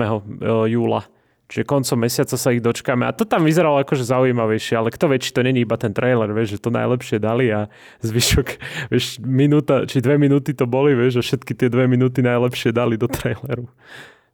júla. 0.68 1.02
Čiže 1.50 1.66
koncom 1.66 1.98
mesiaca 1.98 2.38
sa 2.38 2.54
ich 2.54 2.62
dočkáme. 2.62 3.10
A 3.10 3.12
to 3.12 3.26
tam 3.26 3.42
vyzeralo 3.42 3.82
akože 3.82 4.06
zaujímavejšie, 4.06 4.78
ale 4.78 4.94
kto 4.94 5.10
vie, 5.10 5.18
či 5.18 5.34
to 5.34 5.42
není 5.42 5.66
iba 5.66 5.82
ten 5.82 5.98
trailer, 5.98 6.30
vieš, 6.30 6.62
že 6.62 6.64
to 6.64 6.70
najlepšie 6.70 7.18
dali 7.18 7.50
a 7.50 7.66
zvyšok, 8.06 8.48
vieš, 8.94 9.18
minúta, 9.26 9.90
či 9.90 9.98
dve 9.98 10.22
minúty 10.22 10.54
to 10.54 10.70
boli, 10.70 10.94
vieš, 10.94 11.20
a 11.20 11.22
všetky 11.26 11.58
tie 11.58 11.74
dve 11.74 11.90
minúty 11.90 12.22
najlepšie 12.22 12.70
dali 12.70 13.02
do 13.02 13.10
traileru. 13.10 13.66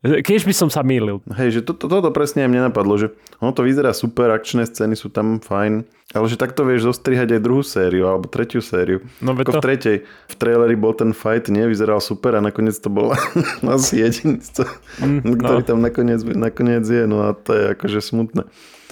Keď 0.06 0.46
by 0.46 0.54
som 0.54 0.70
sa 0.70 0.86
mýlil. 0.86 1.26
Hej, 1.34 1.60
že 1.60 1.62
toto, 1.66 1.90
toto 1.90 2.14
presne 2.14 2.46
aj 2.46 2.50
mne 2.54 2.62
napadlo, 2.70 2.94
že 2.94 3.10
ono 3.42 3.50
to 3.50 3.66
vyzerá 3.66 3.90
super, 3.90 4.30
akčné 4.30 4.70
scény 4.70 4.94
sú 4.94 5.10
tam 5.10 5.42
fajn, 5.42 5.82
ale 6.14 6.26
že 6.30 6.38
takto 6.38 6.62
vieš 6.62 6.94
zostrihať 6.94 7.34
aj 7.34 7.42
druhú 7.42 7.66
sériu 7.66 8.06
alebo 8.06 8.30
tretiu 8.30 8.62
sériu. 8.62 9.02
No 9.18 9.34
Ako 9.34 9.58
to... 9.58 9.60
v 9.60 9.66
tretej. 9.66 9.98
V 10.06 10.36
traileri 10.38 10.78
bol 10.78 10.94
ten 10.94 11.10
fight, 11.10 11.50
nie, 11.50 11.66
vyzeral 11.66 11.98
super 12.06 12.38
a 12.38 12.42
nakoniec 12.46 12.78
to 12.78 12.94
bol 12.94 13.18
asi 13.76 14.06
jediný, 14.06 14.38
mm, 15.02 15.26
ktorý 15.42 15.62
no. 15.66 15.68
tam 15.68 15.80
nakoniec, 15.82 16.22
nakoniec 16.22 16.86
je, 16.86 17.04
no 17.10 17.26
a 17.26 17.34
to 17.34 17.52
je 17.58 17.64
akože 17.74 18.00
smutné. 18.06 18.46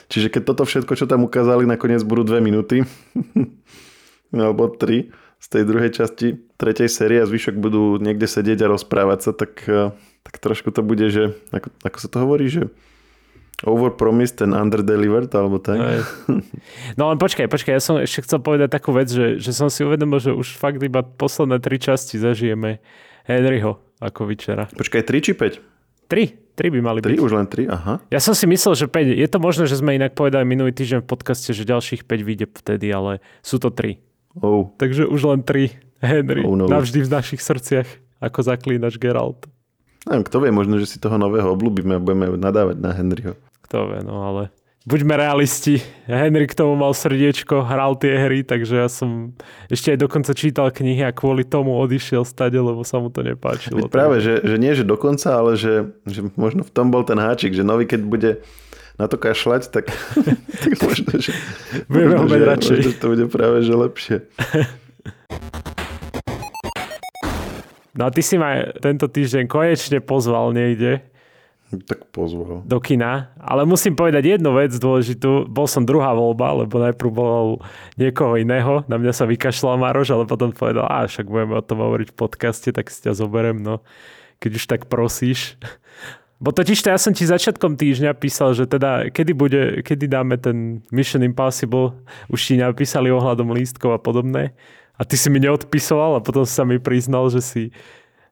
Čiže 0.10 0.34
keď 0.34 0.42
toto 0.50 0.64
všetko, 0.66 0.94
čo 0.98 1.06
tam 1.06 1.26
ukázali, 1.30 1.70
nakoniec 1.70 2.02
budú 2.02 2.26
dve 2.26 2.42
minúty, 2.42 2.82
alebo 4.34 4.74
tri 4.74 5.14
z 5.38 5.48
tej 5.52 5.64
druhej 5.68 5.92
časti 5.94 6.40
tretej 6.58 6.88
série 6.90 7.20
a 7.22 7.28
zvyšok 7.28 7.60
budú 7.60 8.00
niekde 8.00 8.26
sedieť 8.26 8.66
a 8.66 8.72
rozprávať 8.72 9.20
sa, 9.20 9.32
tak 9.36 9.62
tak 10.24 10.40
trošku 10.40 10.72
to 10.72 10.82
bude, 10.84 11.04
že 11.12 11.36
ako, 11.52 11.68
ako 11.84 11.98
sa 12.00 12.08
to 12.08 12.18
hovorí, 12.24 12.48
že 12.48 12.72
overpromised 13.64 14.44
and 14.44 14.52
underdelivered, 14.52 15.32
alebo 15.32 15.60
tak. 15.62 15.80
No, 15.80 16.42
no 17.00 17.04
len 17.14 17.18
počkaj, 17.20 17.48
počkaj, 17.48 17.74
ja 17.80 17.82
som 17.84 17.96
ešte 18.00 18.28
chcel 18.28 18.44
povedať 18.44 18.72
takú 18.72 18.92
vec, 18.92 19.08
že, 19.08 19.40
že 19.40 19.52
som 19.56 19.72
si 19.72 19.88
uvedomil, 19.88 20.20
že 20.20 20.36
už 20.36 20.60
fakt 20.60 20.84
iba 20.84 21.04
posledné 21.04 21.64
tri 21.64 21.80
časti 21.80 22.20
zažijeme 22.20 22.84
Henryho 23.24 23.80
ako 24.04 24.28
večera. 24.28 24.68
Počkaj, 24.68 25.02
3 25.08 25.24
či 25.24 25.32
5? 25.32 26.12
3, 26.12 26.60
3 26.60 26.76
by 26.76 26.80
mali 26.84 27.00
3, 27.00 27.16
byť. 27.16 27.20
už 27.24 27.32
len 27.32 27.48
3, 27.48 27.72
aha. 27.72 27.94
Ja 28.12 28.20
som 28.20 28.36
si 28.36 28.44
myslel, 28.52 28.76
že 28.76 28.86
5. 28.92 29.16
Je 29.16 29.28
to 29.32 29.40
možné, 29.40 29.64
že 29.66 29.80
sme 29.80 29.96
inak 29.96 30.12
povedali 30.12 30.44
minulý 30.44 30.76
týždeň 30.76 31.08
v 31.08 31.08
podcaste, 31.08 31.56
že 31.56 31.64
ďalších 31.64 32.04
5 32.04 32.28
vyjde 32.28 32.46
vtedy, 32.52 32.92
ale 32.92 33.24
sú 33.40 33.64
to 33.64 33.72
3. 33.72 33.96
Oh. 34.44 34.76
Takže 34.76 35.08
už 35.08 35.22
len 35.24 35.40
3 35.40 35.72
Henry. 36.04 36.44
Oh, 36.44 36.60
no. 36.60 36.68
Navždy 36.68 37.08
v 37.08 37.10
našich 37.10 37.40
srdciach, 37.40 37.88
ako 38.20 38.40
zaklínač 38.44 39.00
Geralt. 39.00 39.48
Neviem, 40.04 40.24
kto 40.28 40.38
vie, 40.44 40.52
možno, 40.52 40.76
že 40.80 40.88
si 40.88 40.98
toho 41.00 41.16
nového 41.16 41.48
obľúbime 41.56 41.96
a 41.96 42.04
budeme 42.04 42.36
nadávať 42.36 42.76
na 42.80 42.92
Henryho. 42.92 43.40
Kto 43.64 43.88
vie, 43.88 44.00
no 44.04 44.28
ale 44.28 44.52
buďme 44.84 45.16
realisti. 45.16 45.80
Henry 46.08 46.44
k 46.44 46.60
tomu 46.60 46.76
mal 46.76 46.92
srdiečko, 46.92 47.64
hral 47.64 47.96
tie 47.96 48.20
hry, 48.20 48.44
takže 48.44 48.84
ja 48.84 48.92
som 48.92 49.32
ešte 49.72 49.96
aj 49.96 50.00
dokonca 50.04 50.32
čítal 50.36 50.68
knihy 50.76 51.08
a 51.08 51.16
kvôli 51.16 51.48
tomu 51.48 51.80
odišiel 51.80 52.28
stade, 52.28 52.60
lebo 52.60 52.84
sa 52.84 53.00
mu 53.00 53.08
to 53.08 53.24
nepáčilo. 53.24 53.80
Veď 53.80 53.92
práve, 53.92 54.20
že, 54.20 54.44
že 54.44 54.56
nie, 54.60 54.76
že 54.76 54.84
dokonca, 54.84 55.40
ale 55.40 55.56
že, 55.56 55.96
že 56.04 56.28
možno 56.36 56.68
v 56.68 56.72
tom 56.76 56.92
bol 56.92 57.08
ten 57.08 57.18
háčik, 57.18 57.56
že 57.56 57.64
nový, 57.64 57.88
keď 57.88 58.02
bude 58.04 58.32
na 59.00 59.08
to 59.08 59.16
kašľať, 59.16 59.72
tak, 59.72 59.88
tak 60.68 60.72
možno, 60.84 61.16
že, 61.16 61.32
Budeme 61.88 62.20
ho 62.20 62.26
mať 62.28 62.42
radšej. 62.44 62.78
Možno, 62.84 62.92
to 63.00 63.08
bude 63.08 63.26
práve, 63.32 63.58
že 63.64 63.74
lepšie. 63.74 64.18
No 67.94 68.10
a 68.10 68.14
ty 68.14 68.26
si 68.26 68.42
ma 68.42 68.74
tento 68.82 69.06
týždeň 69.06 69.46
konečne 69.46 70.02
pozval 70.02 70.50
niekde. 70.54 71.06
Tak 71.74 72.14
pozval. 72.14 72.62
Do 72.66 72.78
kina. 72.78 73.34
Ale 73.42 73.66
musím 73.66 73.98
povedať 73.98 74.38
jednu 74.38 74.54
vec 74.54 74.70
dôležitú. 74.78 75.50
Bol 75.50 75.66
som 75.66 75.82
druhá 75.82 76.14
voľba, 76.14 76.66
lebo 76.66 76.78
najprv 76.78 77.10
bol 77.10 77.62
niekoho 77.98 78.38
iného. 78.38 78.86
Na 78.86 79.02
mňa 79.02 79.14
sa 79.14 79.26
vykašľal 79.26 79.82
Maroš, 79.82 80.14
ale 80.14 80.30
potom 80.30 80.54
povedal, 80.54 80.86
a 80.86 81.10
však 81.10 81.26
budeme 81.26 81.58
o 81.58 81.66
tom 81.66 81.82
hovoriť 81.82 82.14
v 82.14 82.18
podcaste, 82.18 82.70
tak 82.70 82.94
si 82.94 83.02
ťa 83.10 83.18
zoberiem. 83.18 83.58
No, 83.58 83.82
keď 84.38 84.52
už 84.62 84.66
tak 84.70 84.82
prosíš. 84.86 85.58
Bo 86.44 86.52
totiž 86.52 86.84
to 86.84 86.92
ja 86.92 87.00
som 87.00 87.16
ti 87.16 87.24
začiatkom 87.24 87.80
týždňa 87.80 88.20
písal, 88.20 88.52
že 88.52 88.68
teda 88.68 89.08
kedy, 89.10 89.32
bude, 89.32 89.62
kedy 89.80 90.12
dáme 90.12 90.36
ten 90.36 90.84
Mission 90.92 91.24
Impossible, 91.24 91.96
už 92.28 92.40
ti 92.44 92.60
napísali 92.60 93.08
ohľadom 93.08 93.56
lístkov 93.56 93.96
a 93.96 94.00
podobné. 94.02 94.52
A 95.04 95.06
ty 95.06 95.20
si 95.20 95.28
mi 95.28 95.44
neodpisoval 95.44 96.16
a 96.16 96.24
potom 96.24 96.48
sa 96.48 96.64
mi 96.64 96.80
priznal, 96.80 97.28
že 97.28 97.44
si 97.44 97.64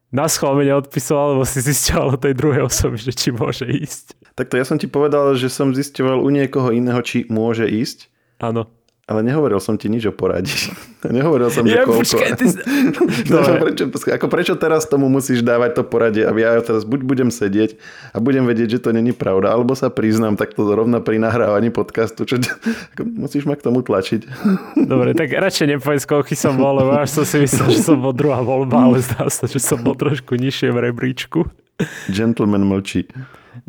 na 0.08 0.32
schvál 0.32 0.56
mi 0.56 0.64
neodpisoval, 0.64 1.36
lebo 1.36 1.44
si 1.44 1.60
zistil 1.60 2.00
o 2.00 2.16
tej 2.16 2.32
druhej 2.32 2.72
osoby, 2.72 2.96
že 2.96 3.12
či 3.12 3.36
môže 3.36 3.68
ísť. 3.68 4.16
Takto 4.40 4.56
ja 4.56 4.64
som 4.64 4.80
ti 4.80 4.88
povedal, 4.88 5.36
že 5.36 5.52
som 5.52 5.76
zisťoval 5.76 6.24
u 6.24 6.30
niekoho 6.32 6.72
iného, 6.72 7.04
či 7.04 7.28
môže 7.28 7.68
ísť. 7.68 8.08
Áno. 8.40 8.72
Ale 9.12 9.28
nehovoril 9.28 9.60
som 9.60 9.76
ti 9.76 9.92
nič 9.92 10.08
o 10.08 10.16
poradí. 10.16 10.56
Nehovoril 11.04 11.52
som, 11.52 11.68
že 11.68 11.76
Ja, 11.76 11.84
koľko. 11.84 12.00
počkaj, 12.00 12.30
ty... 12.40 12.46
No, 13.34 13.44
prečo, 13.60 13.84
ako 13.92 14.28
prečo 14.32 14.54
teraz 14.56 14.88
tomu 14.88 15.12
musíš 15.12 15.44
dávať 15.44 15.82
to 15.82 15.84
poradie 15.84 16.24
a 16.24 16.32
ja 16.32 16.64
teraz 16.64 16.88
buď 16.88 17.04
budem 17.04 17.28
sedieť 17.28 17.76
a 18.16 18.24
budem 18.24 18.48
vedieť, 18.48 18.80
že 18.80 18.80
to 18.88 18.90
není 18.96 19.12
pravda, 19.12 19.52
alebo 19.52 19.76
sa 19.76 19.92
priznám 19.92 20.40
takto 20.40 20.64
rovna 20.64 21.04
pri 21.04 21.20
nahrávaní 21.20 21.76
podcastu, 21.76 22.24
čo 22.24 22.40
ako, 22.96 23.04
musíš 23.04 23.44
ma 23.44 23.60
k 23.60 23.68
tomu 23.68 23.84
tlačiť. 23.84 24.22
Dobre, 24.80 25.12
tak 25.12 25.36
radšej 25.36 25.76
nepovedz, 25.76 26.08
koľky 26.08 26.40
som 26.40 26.56
bol, 26.56 26.80
lebo 26.80 26.96
až 26.96 27.12
som 27.12 27.26
si 27.28 27.44
myslel, 27.44 27.68
že 27.76 27.82
som 27.84 28.00
bol 28.00 28.16
druhá 28.16 28.40
voľba, 28.40 28.88
ale 28.88 29.04
zdá 29.04 29.28
sa, 29.28 29.44
že 29.50 29.60
som 29.60 29.82
bol 29.84 29.98
trošku 29.98 30.40
nižšie 30.40 30.72
v 30.72 30.78
rebríčku. 30.88 31.50
Gentleman 32.14 32.64
mlčí. 32.64 33.10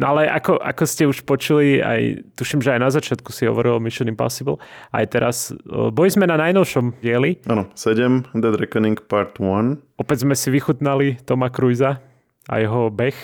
No 0.00 0.16
ale 0.16 0.28
ako, 0.28 0.57
ako 0.57 0.85
ste 0.88 1.05
už 1.05 1.24
počuli, 1.28 1.81
aj, 1.81 2.33
tuším, 2.37 2.64
že 2.64 2.72
aj 2.76 2.81
na 2.81 2.90
začiatku 2.90 3.28
si 3.28 3.44
hovoril 3.44 3.76
o 3.76 3.83
Mission 3.83 4.09
Impossible, 4.09 4.57
aj 4.90 5.05
teraz, 5.12 5.37
boli 5.68 6.09
sme 6.09 6.24
na 6.24 6.40
najnovšom 6.40 7.02
dieli, 7.05 7.44
Áno, 7.44 7.68
7, 7.76 8.33
Dead 8.33 8.57
Reckoning 8.57 9.05
Part 9.05 9.37
1 9.37 10.00
opäť 10.00 10.24
sme 10.26 10.35
si 10.35 10.48
vychutnali 10.50 11.22
Toma 11.22 11.52
Cruisa 11.52 12.02
a 12.48 12.55
jeho 12.59 12.90
beh. 12.90 13.18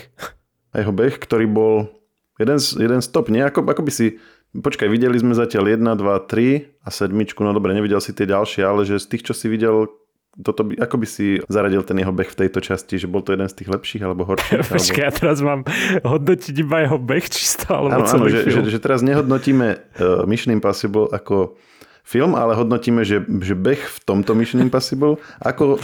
a 0.72 0.74
jeho 0.78 0.92
beh, 0.92 1.14
ktorý 1.18 1.46
bol 1.50 1.90
jeden, 2.38 2.58
jeden 2.60 3.00
stop, 3.02 3.32
nie? 3.32 3.42
Ako, 3.42 3.66
ako 3.66 3.82
by 3.82 3.92
si... 3.92 4.20
Počkaj, 4.48 4.88
videli 4.88 5.20
sme 5.20 5.36
zatiaľ 5.36 5.76
1, 5.76 5.84
2, 5.84 6.00
3 6.00 6.80
a 6.80 6.88
sedmičku, 6.88 7.44
no 7.44 7.52
dobre, 7.52 7.76
nevidel 7.76 8.00
si 8.00 8.16
tie 8.16 8.24
ďalšie, 8.24 8.64
ale 8.64 8.88
že 8.88 8.96
z 8.96 9.06
tých, 9.12 9.28
čo 9.28 9.36
si 9.36 9.44
videl, 9.44 9.92
toto 10.38 10.62
by, 10.70 10.78
ako 10.78 10.96
by 11.02 11.06
si 11.06 11.42
zaradil 11.50 11.82
ten 11.82 11.98
jeho 11.98 12.14
beh 12.14 12.30
v 12.30 12.38
tejto 12.46 12.62
časti, 12.62 12.94
že 13.02 13.10
bol 13.10 13.26
to 13.26 13.34
jeden 13.34 13.50
z 13.50 13.58
tých 13.58 13.68
lepších 13.74 14.02
alebo 14.06 14.22
horších? 14.22 14.70
Počkaj, 14.70 15.02
ja 15.02 15.12
teraz 15.12 15.38
mám 15.42 15.66
hodnotiť 16.06 16.54
iba 16.62 16.86
jeho 16.86 16.98
beh 16.98 17.26
čisto, 17.26 17.66
alebo 17.74 18.06
Áno, 18.06 18.06
áno, 18.06 18.26
že, 18.30 18.46
že, 18.46 18.60
že 18.70 18.78
teraz 18.78 19.02
nehodnotíme 19.02 19.66
uh, 19.98 20.22
Mission 20.30 20.54
Impossible 20.54 21.10
ako 21.10 21.58
film, 22.06 22.38
ale 22.38 22.54
hodnotíme, 22.54 23.02
že, 23.02 23.20
že 23.42 23.58
beh 23.58 23.82
v 23.82 23.98
tomto 24.06 24.32
Mission 24.38 24.62
Impossible 24.62 25.18
ako, 25.42 25.82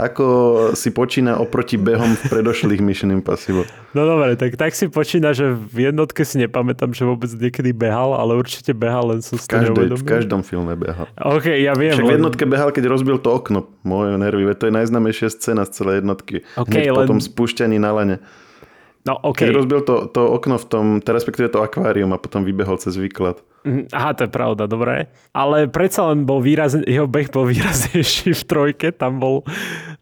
ako 0.00 0.24
si 0.72 0.88
počína 0.88 1.36
oproti 1.36 1.76
behom 1.76 2.16
v 2.16 2.22
predošlých 2.26 2.80
Mission 2.80 3.12
Impossible. 3.12 3.68
No 3.92 4.08
dobre, 4.08 4.34
tak, 4.34 4.56
tak 4.56 4.72
si 4.72 4.88
počína, 4.88 5.30
že 5.30 5.52
v 5.52 5.92
jednotke 5.92 6.24
si 6.24 6.40
nepamätám, 6.40 6.90
že 6.90 7.04
vôbec 7.04 7.28
niekedy 7.28 7.70
behal, 7.70 8.16
ale 8.16 8.34
určite 8.34 8.72
behal, 8.72 9.12
len 9.12 9.20
som 9.20 9.36
V, 9.36 9.44
každej, 9.44 9.92
v 9.92 10.04
každom 10.04 10.40
filme 10.40 10.72
behal. 10.72 11.04
OK, 11.16 11.52
ja 11.52 11.76
viem. 11.76 11.92
Však 11.92 12.06
v 12.06 12.16
jednotke 12.16 12.44
behal, 12.48 12.72
keď 12.72 12.84
rozbil 12.88 13.20
to 13.20 13.28
okno. 13.28 13.68
Moje 13.82 14.16
nervy, 14.16 14.48
to 14.56 14.66
je 14.66 14.72
najznámejšia 14.72 15.28
scéna 15.28 15.68
z 15.68 15.76
celej 15.76 15.94
jednotky. 16.00 16.42
OK, 16.56 16.72
Hneď 16.72 16.84
len- 16.86 16.96
po 16.96 17.02
tom 17.06 17.18
spúšťaní 17.20 17.76
na 17.76 17.92
lene. 17.92 18.16
No 19.00 19.16
OK. 19.16 19.40
Keď 19.40 19.56
rozbil 19.56 19.80
to, 19.80 20.12
to 20.12 20.28
okno 20.28 20.60
v 20.60 20.66
tom, 20.68 20.84
teda 21.00 21.16
respektíve 21.16 21.48
to 21.48 21.64
akvárium 21.64 22.12
a 22.12 22.20
potom 22.20 22.44
vybehol 22.44 22.76
cez 22.76 23.00
výklad. 23.00 23.40
Mhm, 23.64 23.92
Aha, 23.92 24.12
to 24.12 24.24
je 24.24 24.30
pravda, 24.30 24.64
dobre. 24.64 25.08
Ale 25.32 25.68
predsa 25.68 26.08
len 26.08 26.24
bol 26.24 26.40
výrazne, 26.40 26.84
jeho 26.84 27.04
beh 27.04 27.28
bol 27.28 27.44
výraznejší 27.48 28.32
v 28.32 28.42
trojke, 28.44 28.88
tam 28.92 29.20
bol 29.20 29.44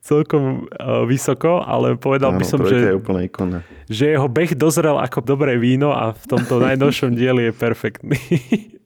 celkom 0.00 0.66
uh, 0.66 1.04
vysoko, 1.04 1.60
ale 1.62 1.98
povedal 1.98 2.34
by 2.36 2.44
Áno, 2.44 2.50
som, 2.50 2.58
trojka 2.62 2.78
je 2.78 2.94
že, 2.94 2.98
úplne 2.98 3.20
ikona. 3.26 3.58
že 3.90 4.04
jeho 4.14 4.28
beh 4.30 4.52
dozrel 4.54 4.96
ako 4.96 5.20
dobré 5.20 5.58
víno 5.58 5.92
a 5.92 6.14
v 6.14 6.24
tomto 6.26 6.58
najnovšom 6.66 7.12
dieli 7.14 7.50
je 7.50 7.52
perfektný. 7.52 8.18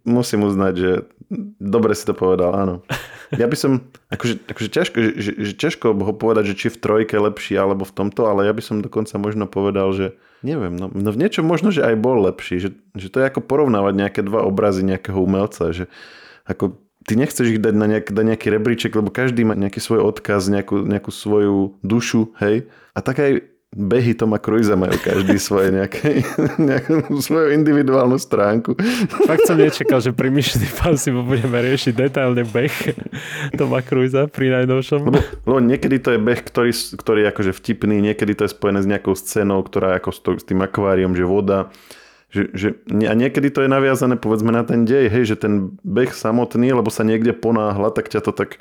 Musím 0.03 0.43
uznať, 0.49 0.75
že 0.75 0.91
dobre 1.61 1.95
si 1.95 2.05
to 2.05 2.13
povedal, 2.13 2.53
áno. 2.53 2.75
Ja 3.33 3.49
by 3.49 3.57
som, 3.57 3.89
akože, 4.13 4.45
akože 4.45 4.69
ťažko, 4.69 4.97
že, 5.01 5.11
že, 5.17 5.31
že 5.41 5.53
ťažko 5.57 5.97
ho 5.97 6.13
povedať, 6.13 6.53
že 6.53 6.59
či 6.59 6.67
v 6.69 6.81
trojke 6.85 7.17
lepší 7.17 7.57
alebo 7.57 7.89
v 7.89 7.95
tomto, 7.97 8.29
ale 8.29 8.45
ja 8.45 8.53
by 8.53 8.61
som 8.61 8.85
dokonca 8.85 9.17
možno 9.17 9.49
povedal, 9.49 9.89
že 9.97 10.13
neviem, 10.45 10.77
no, 10.77 10.93
no 10.93 11.09
v 11.09 11.21
niečom 11.23 11.47
možno, 11.47 11.73
že 11.73 11.87
aj 11.87 11.97
bol 11.97 12.21
lepší, 12.29 12.61
že, 12.61 12.71
že 12.93 13.09
to 13.09 13.25
je 13.25 13.29
ako 13.33 13.41
porovnávať 13.41 13.95
nejaké 13.97 14.21
dva 14.21 14.45
obrazy 14.45 14.85
nejakého 14.85 15.17
umelca, 15.17 15.73
že 15.73 15.89
ako 16.45 16.77
ty 17.07 17.13
nechceš 17.19 17.59
ich 17.59 17.61
dať 17.63 17.75
na, 17.75 17.87
nejak, 17.87 18.07
na 18.15 18.23
nejaký 18.33 18.49
rebríček, 18.51 18.93
lebo 18.95 19.11
každý 19.11 19.43
má 19.47 19.59
nejaký 19.59 19.79
svoj 19.83 20.03
odkaz, 20.07 20.49
nejakú, 20.49 20.87
nejakú 20.87 21.11
svoju 21.11 21.77
dušu, 21.83 22.35
hej. 22.39 22.67
A 22.93 23.01
tak 23.01 23.19
aj 23.23 23.53
behy 23.73 24.13
Toma 24.13 24.37
Cruisa 24.37 24.77
majú 24.77 24.93
každý 25.01 25.41
svoje 25.49 25.73
nejaké, 25.73 26.23
nejakú 26.61 27.17
svoju 27.19 27.57
individuálnu 27.57 28.21
stránku. 28.21 28.77
Fakt 29.25 29.49
som 29.49 29.57
nečakal, 29.57 30.05
že 30.05 30.13
pri 30.13 30.29
Mission 30.29 30.61
Impossible 30.61 31.25
budeme 31.25 31.57
riešiť 31.65 31.93
detailne 31.97 32.45
beh 32.45 32.77
Toma 33.57 33.81
Cruisa 33.81 34.29
pri 34.29 34.53
najnovšom. 34.61 35.01
Lebo, 35.09 35.21
lebo 35.49 35.59
niekedy 35.65 35.97
to 36.05 36.13
je 36.15 36.21
beh, 36.21 36.41
ktorý, 36.45 36.73
ktorý 37.01 37.19
je 37.25 37.29
akože 37.33 37.53
vtipný, 37.57 37.97
niekedy 38.05 38.37
to 38.37 38.45
je 38.45 38.53
spojené 38.53 38.85
s 38.85 38.89
nejakou 38.89 39.17
scénou, 39.17 39.65
ktorá 39.65 39.97
je 39.97 39.99
ako 40.05 40.11
s, 40.13 40.45
tým 40.45 40.61
akváriom, 40.61 41.17
že 41.17 41.25
voda. 41.25 41.73
Že, 42.33 42.43
že, 42.57 42.69
a 42.89 43.13
niekedy 43.13 43.53
to 43.53 43.61
je 43.61 43.69
naviazané 43.69 44.17
povedzme 44.17 44.49
na 44.49 44.65
ten 44.65 44.89
dej, 44.89 45.13
hej, 45.13 45.37
že 45.37 45.37
ten 45.37 45.77
beh 45.85 46.17
samotný, 46.17 46.73
lebo 46.73 46.89
sa 46.89 47.05
niekde 47.05 47.37
ponáhla, 47.37 47.93
tak 47.93 48.09
ťa 48.09 48.25
to 48.25 48.33
tak 48.33 48.57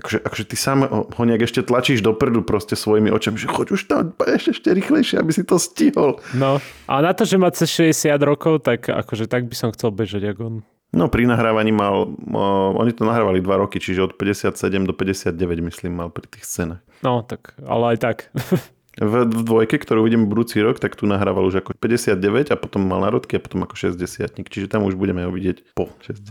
Akože, 0.00 0.22
akože 0.22 0.44
ty 0.48 0.56
sám 0.56 0.86
ho, 0.88 1.22
nejak 1.26 1.44
ešte 1.44 1.60
tlačíš 1.60 2.00
dopredu 2.00 2.40
proste 2.40 2.72
svojimi 2.72 3.12
očami, 3.12 3.36
že 3.36 3.50
choď 3.50 3.66
už 3.76 3.80
tam 3.84 4.16
ešte, 4.16 4.56
ešte 4.56 4.68
rýchlejšie, 4.72 5.20
aby 5.20 5.28
si 5.34 5.44
to 5.44 5.60
stihol. 5.60 6.22
No, 6.32 6.56
a 6.88 6.94
na 7.04 7.12
to, 7.12 7.28
že 7.28 7.36
má 7.36 7.52
cez 7.52 7.68
60 7.68 8.16
rokov, 8.24 8.64
tak 8.64 8.88
akože 8.88 9.28
tak 9.28 9.50
by 9.50 9.54
som 9.58 9.68
chcel 9.76 9.92
bežať 9.92 10.32
ako 10.32 10.40
on. 10.40 10.56
No 10.90 11.06
pri 11.06 11.28
nahrávaní 11.28 11.70
mal, 11.70 12.06
o, 12.06 12.42
oni 12.80 12.90
to 12.96 13.06
nahrávali 13.06 13.44
2 13.44 13.62
roky, 13.62 13.78
čiže 13.78 14.10
od 14.10 14.12
57 14.16 14.88
do 14.88 14.94
59 14.96 15.36
myslím 15.68 15.92
mal 16.00 16.08
pri 16.08 16.26
tých 16.26 16.48
scénach. 16.48 16.82
No, 17.04 17.22
tak, 17.22 17.54
ale 17.62 17.94
aj 17.94 17.98
tak. 18.00 18.16
V, 19.00 19.14
v 19.24 19.42
dvojke, 19.48 19.80
ktorú 19.80 20.04
vidím 20.04 20.28
budúci 20.28 20.60
rok, 20.60 20.76
tak 20.76 20.92
tu 20.92 21.08
nahrával 21.08 21.48
už 21.48 21.64
ako 21.64 21.72
59 21.72 22.52
a 22.52 22.56
potom 22.60 22.84
mal 22.84 23.00
narodky 23.00 23.36
a 23.36 23.40
potom 23.40 23.64
ako 23.64 23.96
60 23.96 24.36
čiže 24.44 24.68
tam 24.68 24.84
už 24.84 25.00
budeme 25.00 25.24
ho 25.24 25.32
vidieť 25.32 25.72
po 25.72 25.88
60 26.04 26.28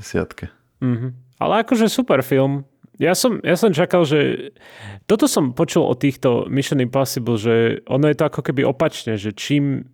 mm-hmm. 0.77 1.11
Ale 1.41 1.53
akože 1.65 1.89
super 1.89 2.21
film. 2.21 2.69
Ja 2.99 3.15
som, 3.15 3.39
ja 3.41 3.55
som 3.55 3.71
čakal, 3.71 4.03
že 4.03 4.51
toto 5.09 5.25
som 5.25 5.55
počul 5.55 5.87
o 5.87 5.95
týchto 5.95 6.45
Mission 6.51 6.83
Impossible, 6.83 7.39
že 7.39 7.81
ono 7.87 8.11
je 8.11 8.17
to 8.19 8.27
ako 8.27 8.43
keby 8.43 8.61
opačne, 8.67 9.15
že 9.15 9.31
čím 9.31 9.87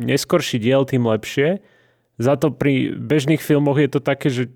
neskorší 0.00 0.56
diel, 0.56 0.88
tým 0.88 1.04
lepšie. 1.04 1.60
Za 2.16 2.34
to 2.40 2.50
pri 2.50 2.96
bežných 2.96 3.38
filmoch 3.38 3.78
je 3.78 3.90
to 3.92 4.00
také, 4.00 4.32
že 4.32 4.50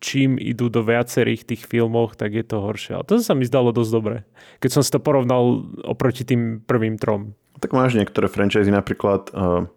čím 0.00 0.40
idú 0.40 0.72
do 0.72 0.80
viacerých 0.80 1.44
tých 1.44 1.62
filmoch, 1.68 2.16
tak 2.16 2.34
je 2.34 2.44
to 2.44 2.60
horšie. 2.60 2.96
Ale 2.96 3.04
to 3.04 3.20
sa 3.20 3.36
mi 3.36 3.44
zdalo 3.44 3.70
dosť 3.70 3.92
dobre, 3.92 4.16
keď 4.58 4.70
som 4.80 4.82
si 4.82 4.90
to 4.90 4.98
porovnal 4.98 5.68
oproti 5.84 6.24
tým 6.24 6.64
prvým 6.64 6.96
trom. 6.96 7.36
Tak 7.60 7.76
máš 7.76 7.94
niektoré 7.94 8.26
franchise, 8.32 8.72
napríklad 8.72 9.28
uh, 9.36 9.68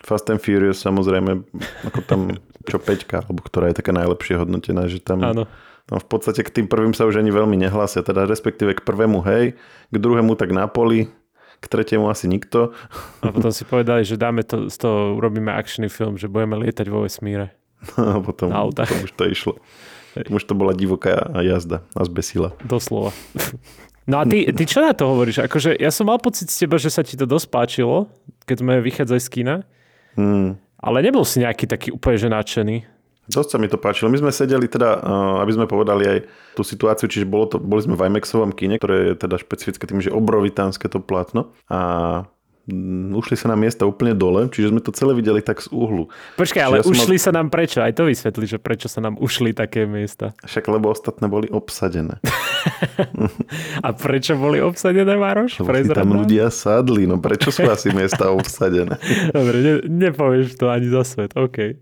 Fast 0.00 0.30
and 0.30 0.38
Furious, 0.38 0.78
samozrejme, 0.78 1.42
ako 1.84 2.00
tam 2.06 2.20
čo 2.70 2.78
peťka, 2.78 3.26
alebo 3.26 3.42
ktorá 3.42 3.74
je 3.74 3.78
taká 3.82 3.90
najlepšie 3.92 4.38
hodnotená, 4.38 4.86
že 4.86 5.02
tam... 5.02 5.20
Áno 5.20 5.44
No 5.86 6.02
v 6.02 6.06
podstate 6.10 6.42
k 6.42 6.50
tým 6.50 6.66
prvým 6.66 6.90
sa 6.98 7.06
už 7.06 7.22
ani 7.22 7.30
veľmi 7.30 7.54
nehlásia, 7.54 8.02
teda 8.02 8.26
respektíve 8.26 8.74
k 8.74 8.82
prvému 8.82 9.22
hej, 9.22 9.54
k 9.94 9.96
druhému 9.96 10.34
tak 10.34 10.50
na 10.50 10.66
poli, 10.66 11.06
k 11.62 11.64
tretiemu 11.70 12.10
asi 12.10 12.26
nikto. 12.26 12.74
A 13.22 13.30
potom 13.30 13.54
si 13.54 13.62
povedali, 13.62 14.02
že 14.02 14.18
dáme 14.18 14.42
to, 14.42 14.66
z 14.66 14.76
toho 14.82 15.14
urobíme 15.14 15.54
akčný 15.54 15.86
film, 15.86 16.18
že 16.18 16.26
budeme 16.26 16.58
lietať 16.58 16.86
vo 16.90 17.06
vesmíre. 17.06 17.54
No 17.96 18.02
a 18.16 18.20
potom, 18.22 18.48
potom 18.50 18.98
už 19.04 19.12
to 19.12 19.24
išlo. 19.28 19.54
Hej. 20.16 20.32
Už 20.32 20.42
to 20.48 20.56
bola 20.56 20.72
divoká 20.72 21.28
jazda 21.44 21.84
a 21.92 22.00
zbesila. 22.08 22.56
Doslova. 22.64 23.12
No 24.06 24.22
a 24.22 24.24
ty, 24.24 24.46
ty 24.54 24.62
čo 24.70 24.78
na 24.86 24.94
to 24.94 25.10
hovoríš? 25.10 25.42
Akože 25.42 25.74
ja 25.82 25.90
som 25.90 26.06
mal 26.06 26.22
pocit 26.22 26.46
z 26.46 26.62
teba, 26.62 26.78
že 26.78 26.94
sa 26.94 27.02
ti 27.02 27.18
to 27.18 27.26
dosť 27.26 27.50
páčilo, 27.50 28.06
keď 28.46 28.62
sme 28.62 28.78
vychádzali 28.78 29.18
z 29.18 29.28
kina. 29.34 29.54
Hmm. 30.14 30.62
Ale 30.78 31.02
nebol 31.02 31.26
si 31.26 31.42
nejaký 31.42 31.66
taký 31.66 31.90
úplne 31.90 32.14
že 32.14 32.30
nadšený. 32.30 32.76
Dosť 33.26 33.48
sa 33.50 33.58
mi 33.58 33.66
to 33.66 33.74
páčilo. 33.74 34.06
My 34.06 34.22
sme 34.22 34.30
sedeli 34.30 34.70
teda, 34.70 35.02
eh, 35.02 35.36
aby 35.42 35.52
sme 35.58 35.66
povedali 35.66 36.04
aj 36.06 36.18
tú 36.54 36.62
situáciu, 36.62 37.10
čiže 37.10 37.26
bolo 37.26 37.50
to, 37.50 37.58
boli 37.58 37.82
sme 37.82 37.98
v 37.98 38.06
IMAXovom 38.06 38.54
kine, 38.54 38.78
ktoré 38.78 39.10
je 39.12 39.14
teda 39.18 39.42
špecifické 39.42 39.90
tým, 39.90 39.98
že 39.98 40.14
obrovitánske 40.14 40.86
to 40.86 41.02
plátno 41.02 41.50
a 41.66 42.22
ušli 43.14 43.38
sa 43.38 43.46
nám 43.54 43.62
miesta 43.62 43.86
úplne 43.86 44.10
dole, 44.10 44.50
čiže 44.50 44.74
sme 44.74 44.82
to 44.82 44.90
celé 44.90 45.14
videli 45.14 45.38
tak 45.38 45.62
z 45.62 45.70
uhlu. 45.70 46.10
Počkaj, 46.34 46.62
ale 46.62 46.76
ja 46.82 46.84
ušli 46.84 47.14
mal... 47.14 47.22
sa 47.22 47.30
nám 47.30 47.46
prečo? 47.46 47.78
Aj 47.78 47.94
to 47.94 48.10
vysvetli, 48.10 48.44
že 48.50 48.58
prečo 48.58 48.90
sa 48.90 48.98
nám 48.98 49.14
ušli 49.22 49.54
také 49.54 49.86
miesta. 49.86 50.34
Však 50.42 50.66
lebo 50.66 50.90
ostatné 50.90 51.30
boli 51.30 51.46
obsadené. 51.46 52.18
a 53.86 53.88
prečo 53.94 54.34
boli 54.34 54.58
obsadené, 54.58 55.14
Mároš? 55.14 55.62
Lebo 55.62 55.70
si 55.78 55.94
tam 55.94 56.10
ľudia 56.18 56.50
sadli, 56.50 57.06
no 57.06 57.22
prečo 57.22 57.54
sú 57.54 57.70
asi 57.70 57.94
miesta 57.94 58.30
obsadené? 58.34 58.98
Dobre, 59.30 59.56
ne, 59.62 59.74
nepovieš 59.86 60.58
to 60.58 60.66
ani 60.66 60.90
za 60.90 61.06
svet, 61.06 61.38
OK. 61.38 61.78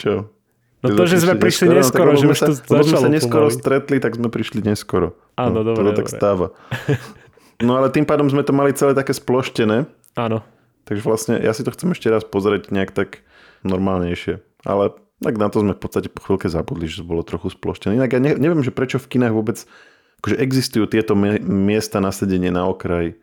Čo? 0.00 0.32
No 0.78 0.94
to, 0.94 1.04
že 1.10 1.20
sme 1.20 1.34
prišli 1.36 1.74
neskoro, 1.74 2.14
no, 2.14 2.20
že 2.22 2.26
už 2.30 2.38
to 2.38 2.52
začalo 2.54 2.86
sme 2.86 2.98
sa 3.02 3.10
neskoro 3.10 3.50
pomaly. 3.50 3.58
stretli, 3.58 3.96
tak 3.98 4.14
sme 4.14 4.30
prišli 4.30 4.62
neskoro. 4.62 5.18
Áno, 5.34 5.60
no, 5.60 5.74
dobre. 5.74 5.90
To 5.90 6.00
tak 6.00 6.08
stáva. 6.08 6.54
No 7.58 7.74
ale 7.74 7.90
tým 7.90 8.06
pádom 8.06 8.30
sme 8.30 8.46
to 8.46 8.54
mali 8.54 8.70
celé 8.70 8.94
také 8.94 9.10
sploštené. 9.10 9.90
Áno. 10.14 10.44
Takže 10.88 11.02
vlastne 11.04 11.34
ja 11.36 11.52
si 11.52 11.66
to 11.66 11.74
chcem 11.74 11.92
ešte 11.92 12.08
raz 12.08 12.24
pozrieť 12.24 12.72
nejak 12.72 12.96
tak 12.96 13.20
normálnejšie. 13.66 14.40
Ale 14.64 14.96
tak 15.18 15.34
na 15.36 15.50
to 15.50 15.60
sme 15.60 15.74
v 15.74 15.82
podstate 15.82 16.08
po 16.08 16.22
chvíľke 16.22 16.46
zabudli, 16.46 16.86
že 16.86 17.02
bolo 17.02 17.26
trochu 17.26 17.50
sploštené. 17.52 17.98
Inak 17.98 18.14
ja 18.14 18.20
ne, 18.22 18.32
neviem, 18.38 18.62
že 18.62 18.72
prečo 18.72 19.02
v 19.02 19.18
kinách 19.18 19.34
vôbec 19.34 19.58
akože 20.22 20.36
existujú 20.38 20.86
tieto 20.90 21.14
miesta 21.14 21.98
na 21.98 22.10
sedenie 22.10 22.50
na 22.50 22.66
okraji. 22.66 23.18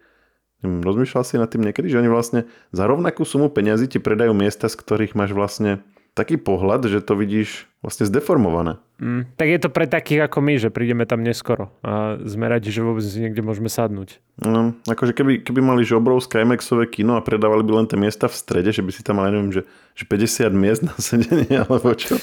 Rozmýšľal 0.64 1.24
si 1.28 1.36
nad 1.38 1.52
tým 1.52 1.68
niekedy, 1.68 1.92
že 1.92 2.00
oni 2.00 2.10
vlastne 2.10 2.48
za 2.72 2.88
rovnakú 2.88 3.28
sumu 3.28 3.52
peňazí 3.52 3.92
ti 3.92 4.00
predajú 4.00 4.32
miesta, 4.32 4.72
z 4.72 4.80
ktorých 4.80 5.14
máš 5.14 5.36
vlastne 5.36 5.84
taký 6.16 6.40
pohľad, 6.40 6.88
že 6.88 7.04
to 7.04 7.20
vidíš 7.20 7.68
vlastne 7.86 8.10
zdeformované. 8.10 8.82
Mm, 8.98 9.30
tak 9.38 9.48
je 9.48 9.60
to 9.62 9.70
pre 9.70 9.86
takých 9.86 10.26
ako 10.26 10.42
my, 10.42 10.58
že 10.58 10.74
prídeme 10.74 11.06
tam 11.06 11.22
neskoro 11.22 11.70
a 11.86 12.18
sme 12.26 12.50
radi, 12.50 12.74
že 12.74 12.82
vôbec 12.82 13.06
niekde 13.06 13.46
môžeme 13.46 13.70
sadnúť. 13.70 14.18
No, 14.42 14.74
akože 14.90 15.14
keby, 15.14 15.46
keby 15.46 15.62
mali 15.62 15.86
že 15.86 15.94
obrovské 15.94 16.42
IMAXové 16.42 16.90
kino 16.90 17.14
a 17.14 17.22
predávali 17.22 17.62
by 17.62 17.86
len 17.86 17.88
tie 17.88 18.02
miesta 18.02 18.26
v 18.26 18.34
strede, 18.34 18.74
že 18.74 18.82
by 18.82 18.90
si 18.90 19.06
tam 19.06 19.22
mali, 19.22 19.38
neviem, 19.38 19.54
že, 19.54 19.62
že 19.94 20.04
50 20.10 20.50
miest 20.58 20.82
na 20.82 20.96
sedenie, 20.98 21.54
alebo 21.64 21.94
čo. 21.94 22.18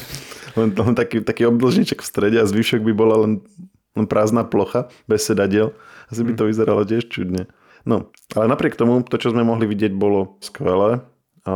Len, 0.58 0.74
len 0.74 0.94
taký, 0.98 1.22
taký 1.22 1.46
obdlžníček 1.46 2.02
v 2.02 2.10
strede 2.10 2.36
a 2.42 2.48
zvyšok 2.50 2.82
by 2.82 2.92
bola 2.92 3.22
len, 3.22 3.46
len 3.94 4.06
prázdna 4.10 4.42
plocha 4.42 4.90
bez 5.06 5.22
sedadiel. 5.22 5.70
Asi 6.10 6.26
by 6.26 6.34
to 6.34 6.44
mm. 6.44 6.48
vyzeralo 6.50 6.82
tiež 6.82 7.06
čudne. 7.06 7.46
No, 7.82 8.10
ale 8.38 8.46
napriek 8.46 8.78
tomu, 8.78 9.02
to, 9.02 9.18
čo 9.18 9.34
sme 9.34 9.42
mohli 9.42 9.66
vidieť, 9.66 9.94
bolo 9.94 10.38
skvelé. 10.38 11.02
A 11.42 11.54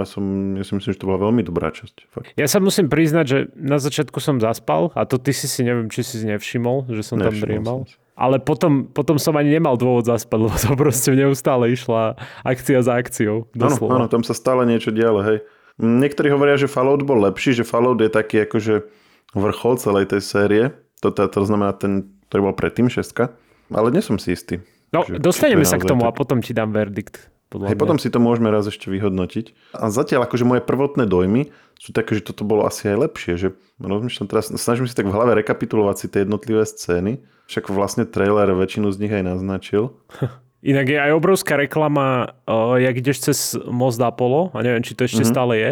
ja, 0.00 0.06
som, 0.08 0.56
ja 0.56 0.64
si 0.64 0.72
myslím, 0.72 0.96
že 0.96 1.00
to 1.00 1.12
bola 1.12 1.28
veľmi 1.28 1.44
dobrá 1.44 1.68
časť. 1.68 2.08
Fakt. 2.08 2.32
Ja 2.40 2.48
sa 2.48 2.56
musím 2.56 2.88
priznať, 2.88 3.24
že 3.28 3.38
na 3.52 3.76
začiatku 3.76 4.16
som 4.16 4.40
zaspal 4.40 4.88
a 4.96 5.04
to 5.04 5.20
ty 5.20 5.36
si 5.36 5.44
si 5.44 5.60
neviem, 5.60 5.92
či 5.92 6.00
si 6.00 6.24
nevšimol, 6.24 6.88
že 6.88 7.04
som 7.04 7.20
nevšimol 7.20 7.28
tam 7.28 7.44
driemal. 7.44 7.78
Som. 7.84 8.00
Ale 8.16 8.40
potom, 8.40 8.88
potom 8.88 9.20
som 9.20 9.36
ani 9.36 9.60
nemal 9.60 9.76
dôvod 9.76 10.08
zaspať, 10.08 10.38
lebo 10.40 10.56
to 10.56 10.72
proste 10.72 11.12
neustále 11.12 11.68
išla 11.68 12.16
akcia 12.48 12.80
za 12.80 12.96
akciou. 12.96 13.44
Áno, 13.60 13.76
áno, 13.92 14.06
tam 14.08 14.24
sa 14.24 14.32
stále 14.32 14.64
niečo 14.64 14.88
dialo, 14.88 15.20
hej. 15.20 15.44
Niektorí 15.76 16.32
hovoria, 16.32 16.56
že 16.56 16.72
Fallout 16.72 17.04
bol 17.04 17.20
lepší, 17.20 17.52
že 17.52 17.68
Fallout 17.68 18.00
je 18.00 18.08
taký 18.08 18.48
akože 18.48 18.88
vrchol 19.36 19.76
celej 19.76 20.16
tej 20.16 20.24
série. 20.24 20.64
To, 21.04 21.12
to, 21.12 21.28
to 21.28 21.44
znamená 21.44 21.76
ten, 21.76 22.08
ktorý 22.32 22.48
bol 22.48 22.56
predtým 22.56 22.88
šestka. 22.88 23.36
Ale 23.68 23.92
nie 23.92 24.00
som 24.00 24.16
si 24.16 24.32
istý. 24.32 24.64
No, 24.96 25.04
že, 25.04 25.20
dostaneme 25.20 25.68
sa 25.68 25.76
k 25.76 25.84
tomu 25.84 26.08
tak... 26.08 26.08
a 26.08 26.16
potom 26.16 26.40
ti 26.40 26.56
dám 26.56 26.72
verdikt. 26.72 27.28
Podľa 27.46 27.70
Hej, 27.70 27.78
potom 27.78 27.98
si 28.02 28.10
to 28.10 28.18
môžeme 28.18 28.50
raz 28.50 28.66
ešte 28.66 28.90
vyhodnotiť. 28.90 29.76
A 29.78 29.86
zatiaľ 29.88 30.26
akože 30.26 30.42
moje 30.42 30.62
prvotné 30.66 31.06
dojmy 31.06 31.54
sú 31.78 31.94
také, 31.94 32.18
že 32.18 32.26
toto 32.26 32.42
bolo 32.42 32.66
asi 32.66 32.90
aj 32.90 33.06
lepšie, 33.06 33.32
že 33.38 33.48
rozmýšľam 33.78 34.26
teraz, 34.26 34.50
snažím 34.50 34.90
si 34.90 34.96
tak 34.96 35.06
v 35.06 35.14
hlave 35.14 35.38
rekapitulovať 35.38 35.96
si 35.96 36.06
tie 36.10 36.26
jednotlivé 36.26 36.66
scény, 36.66 37.22
však 37.46 37.70
vlastne 37.70 38.02
trailer 38.02 38.50
väčšinu 38.50 38.90
z 38.90 39.00
nich 39.06 39.12
aj 39.14 39.24
naznačil. 39.24 39.94
Inak 40.66 40.86
je 40.90 40.98
aj 40.98 41.12
obrovská 41.14 41.54
reklama, 41.54 42.34
uh, 42.50 42.74
jak 42.82 42.98
ideš 42.98 43.30
cez 43.30 43.38
most 43.70 44.02
Apollo, 44.02 44.50
a 44.50 44.66
neviem, 44.66 44.82
či 44.82 44.98
to 44.98 45.06
ešte 45.06 45.22
mm-hmm. 45.22 45.30
stále 45.30 45.54
je, 45.54 45.70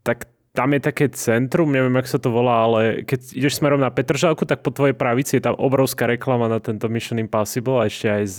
tak 0.00 0.32
tam 0.54 0.70
je 0.70 0.80
také 0.80 1.10
centrum, 1.10 1.74
neviem, 1.74 1.98
jak 1.98 2.06
sa 2.06 2.22
to 2.22 2.30
volá, 2.30 2.62
ale 2.62 3.02
keď 3.02 3.34
ideš 3.34 3.58
smerom 3.58 3.82
na 3.82 3.90
Petržalku, 3.90 4.46
tak 4.46 4.62
po 4.62 4.70
tvojej 4.70 4.94
pravici 4.94 5.36
je 5.36 5.50
tam 5.50 5.58
obrovská 5.58 6.06
reklama 6.06 6.46
na 6.46 6.62
tento 6.62 6.86
Mission 6.86 7.18
Impossible 7.18 7.82
a 7.82 7.90
ešte 7.90 8.06
aj 8.06 8.24
s, 8.30 8.38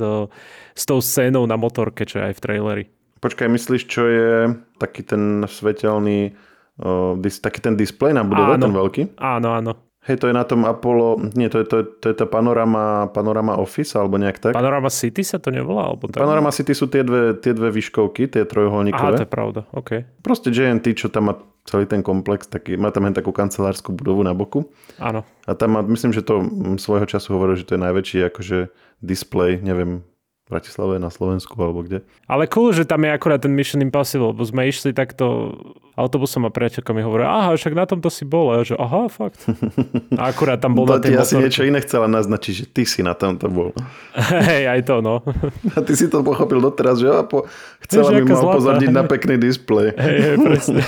s 0.72 0.84
tou 0.88 1.04
scénou 1.04 1.44
na 1.44 1.60
motorke, 1.60 2.08
čo 2.08 2.24
je 2.24 2.32
aj 2.32 2.34
v 2.40 2.42
traileri. 2.42 2.84
Počkaj, 3.20 3.52
myslíš, 3.52 3.84
čo 3.92 4.04
je 4.08 4.32
taký 4.80 5.04
ten 5.04 5.44
svetelný, 5.44 6.32
uh, 6.80 7.20
dis, 7.20 7.36
taký 7.44 7.60
ten 7.60 7.76
displej 7.76 8.16
na 8.16 8.24
budove, 8.24 8.56
áno, 8.56 8.64
ten 8.64 8.76
veľký? 8.80 9.02
Áno, 9.20 9.50
áno. 9.52 9.72
Hej, 10.06 10.22
to 10.22 10.30
je 10.30 10.38
na 10.38 10.46
tom 10.46 10.70
Apollo, 10.70 11.34
nie, 11.34 11.50
to 11.50 11.62
je, 11.62 11.66
to 11.66 11.76
je, 11.82 11.86
to 11.98 12.06
je 12.14 12.16
tá 12.16 12.30
Panorama, 12.30 13.10
Panorama 13.10 13.58
Office, 13.58 13.98
alebo 13.98 14.22
nejak 14.22 14.38
tak. 14.38 14.54
Panorama 14.54 14.94
City 14.94 15.26
sa 15.26 15.42
to 15.42 15.50
nevolá? 15.50 15.90
Alebo 15.90 16.06
tak? 16.06 16.22
Panorama 16.22 16.54
City 16.54 16.78
sú 16.78 16.86
tie 16.86 17.02
dve, 17.02 17.34
tie 17.42 17.58
dve 17.58 17.74
výškovky, 17.74 18.30
tie 18.30 18.46
trojuholníkové. 18.46 19.18
Aha, 19.18 19.20
to 19.20 19.26
je 19.26 19.34
pravda, 19.34 19.62
OK. 19.74 20.06
Proste 20.22 20.54
JNT, 20.54 20.94
čo 20.94 21.10
tam 21.10 21.34
má 21.34 21.42
celý 21.66 21.90
ten 21.90 22.06
komplex, 22.06 22.46
taký, 22.46 22.78
má 22.78 22.94
tam 22.94 23.10
len 23.10 23.18
takú 23.18 23.34
kancelárskú 23.34 23.98
budovu 23.98 24.22
na 24.22 24.38
boku. 24.38 24.70
Áno. 25.02 25.26
A 25.50 25.58
tam 25.58 25.74
má, 25.74 25.82
myslím, 25.82 26.14
že 26.14 26.22
to 26.22 26.46
svojho 26.78 27.10
času 27.10 27.34
hovoril, 27.34 27.58
že 27.58 27.66
to 27.66 27.74
je 27.74 27.82
najväčší 27.82 28.20
akože 28.30 28.70
display, 29.02 29.58
neviem, 29.58 30.06
Bratislave, 30.46 31.02
na 31.02 31.10
Slovensku 31.10 31.58
alebo 31.58 31.82
kde. 31.82 32.06
Ale 32.30 32.46
cool, 32.54 32.70
že 32.70 32.86
tam 32.86 33.02
je 33.02 33.10
akurát 33.10 33.42
ten 33.42 33.50
Mission 33.50 33.82
Impossible, 33.82 34.30
lebo 34.30 34.46
sme 34.46 34.70
išli 34.70 34.94
takto 34.94 35.58
autobusom 35.98 36.46
a 36.46 36.54
priateľka 36.54 36.94
mi 36.94 37.02
hovorí, 37.02 37.26
aha, 37.26 37.58
však 37.58 37.74
na 37.74 37.90
tomto 37.90 38.14
si 38.14 38.30
bol. 38.30 38.54
A 38.54 38.62
ja, 38.62 38.76
že 38.76 38.76
aha, 38.78 39.10
fakt. 39.10 39.42
A 40.22 40.30
akurát 40.30 40.62
tam 40.62 40.78
bol 40.78 40.86
to 40.86 41.02
na 41.02 41.02
tej 41.02 41.18
asi 41.18 41.42
niečo 41.42 41.66
iné 41.66 41.82
chcela 41.82 42.06
naznačiť, 42.06 42.54
že 42.54 42.66
ty 42.70 42.86
si 42.86 43.02
na 43.02 43.18
tomto 43.18 43.50
bol. 43.50 43.74
Hej, 44.46 44.70
aj 44.70 44.82
to, 44.86 45.02
no. 45.02 45.26
A 45.76 45.82
ty 45.82 45.98
si 45.98 46.06
to 46.14 46.22
pochopil 46.22 46.62
doteraz, 46.62 47.02
že 47.02 47.10
po... 47.26 47.50
chcela 47.82 48.14
mi 48.14 48.22
mal 48.30 48.46
pozorniť 48.46 48.92
na 48.94 49.02
pekný 49.02 49.42
displej. 49.42 49.98
Hej, 49.98 50.18
hej, 50.22 50.36
presne. 50.46 50.82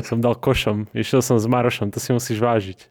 som 0.00 0.16
dal 0.24 0.32
košom. 0.32 0.88
Išiel 0.96 1.20
som 1.20 1.36
s 1.36 1.44
Marošom, 1.44 1.92
to 1.92 2.00
si 2.00 2.08
musíš 2.16 2.40
vážiť. 2.40 2.88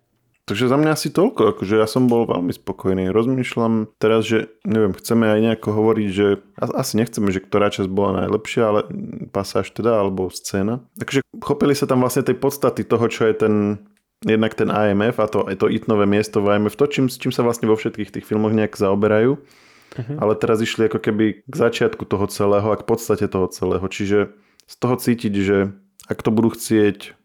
Takže 0.51 0.67
za 0.67 0.75
mňa 0.75 0.91
asi 0.99 1.07
toľko, 1.15 1.55
akože 1.55 1.79
ja 1.79 1.87
som 1.87 2.11
bol 2.11 2.27
veľmi 2.27 2.51
spokojný. 2.51 3.07
Rozmýšľam 3.15 3.87
teraz, 3.95 4.27
že 4.27 4.51
neviem, 4.67 4.91
chceme 4.91 5.31
aj 5.31 5.39
nejako 5.47 5.69
hovoriť, 5.71 6.07
že 6.11 6.43
asi 6.59 6.99
nechceme, 6.99 7.31
že 7.31 7.39
ktorá 7.39 7.71
časť 7.71 7.87
bola 7.87 8.27
najlepšia, 8.27 8.63
ale 8.67 8.83
pasáž 9.31 9.71
teda, 9.71 10.03
alebo 10.03 10.27
scéna. 10.27 10.83
Takže 10.99 11.23
chopili 11.39 11.71
sa 11.71 11.87
tam 11.87 12.03
vlastne 12.03 12.27
tej 12.27 12.35
podstaty 12.35 12.83
toho, 12.83 13.07
čo 13.07 13.31
je 13.31 13.47
ten 13.47 13.55
jednak 14.27 14.51
ten 14.59 14.67
IMF 14.67 15.23
a 15.23 15.31
to, 15.31 15.47
to 15.55 15.71
itnové 15.71 16.03
miesto 16.03 16.43
v 16.43 16.59
IMF, 16.59 16.75
to 16.75 16.83
čím, 16.91 17.07
čím 17.07 17.31
sa 17.31 17.47
vlastne 17.47 17.71
vo 17.71 17.79
všetkých 17.79 18.11
tých 18.11 18.27
filmoch 18.27 18.51
nejak 18.51 18.75
zaoberajú. 18.75 19.39
Uh-huh. 19.39 20.15
Ale 20.19 20.35
teraz 20.35 20.59
išli 20.59 20.91
ako 20.91 20.99
keby 20.99 21.47
k 21.47 21.53
začiatku 21.55 22.03
toho 22.03 22.27
celého 22.27 22.67
a 22.67 22.75
k 22.75 22.83
podstate 22.83 23.23
toho 23.31 23.47
celého. 23.47 23.87
Čiže 23.87 24.35
z 24.67 24.75
toho 24.83 24.99
cítiť, 24.99 25.33
že 25.39 25.71
ak 26.11 26.19
to 26.19 26.35
budú 26.35 26.51
chcieť 26.51 27.15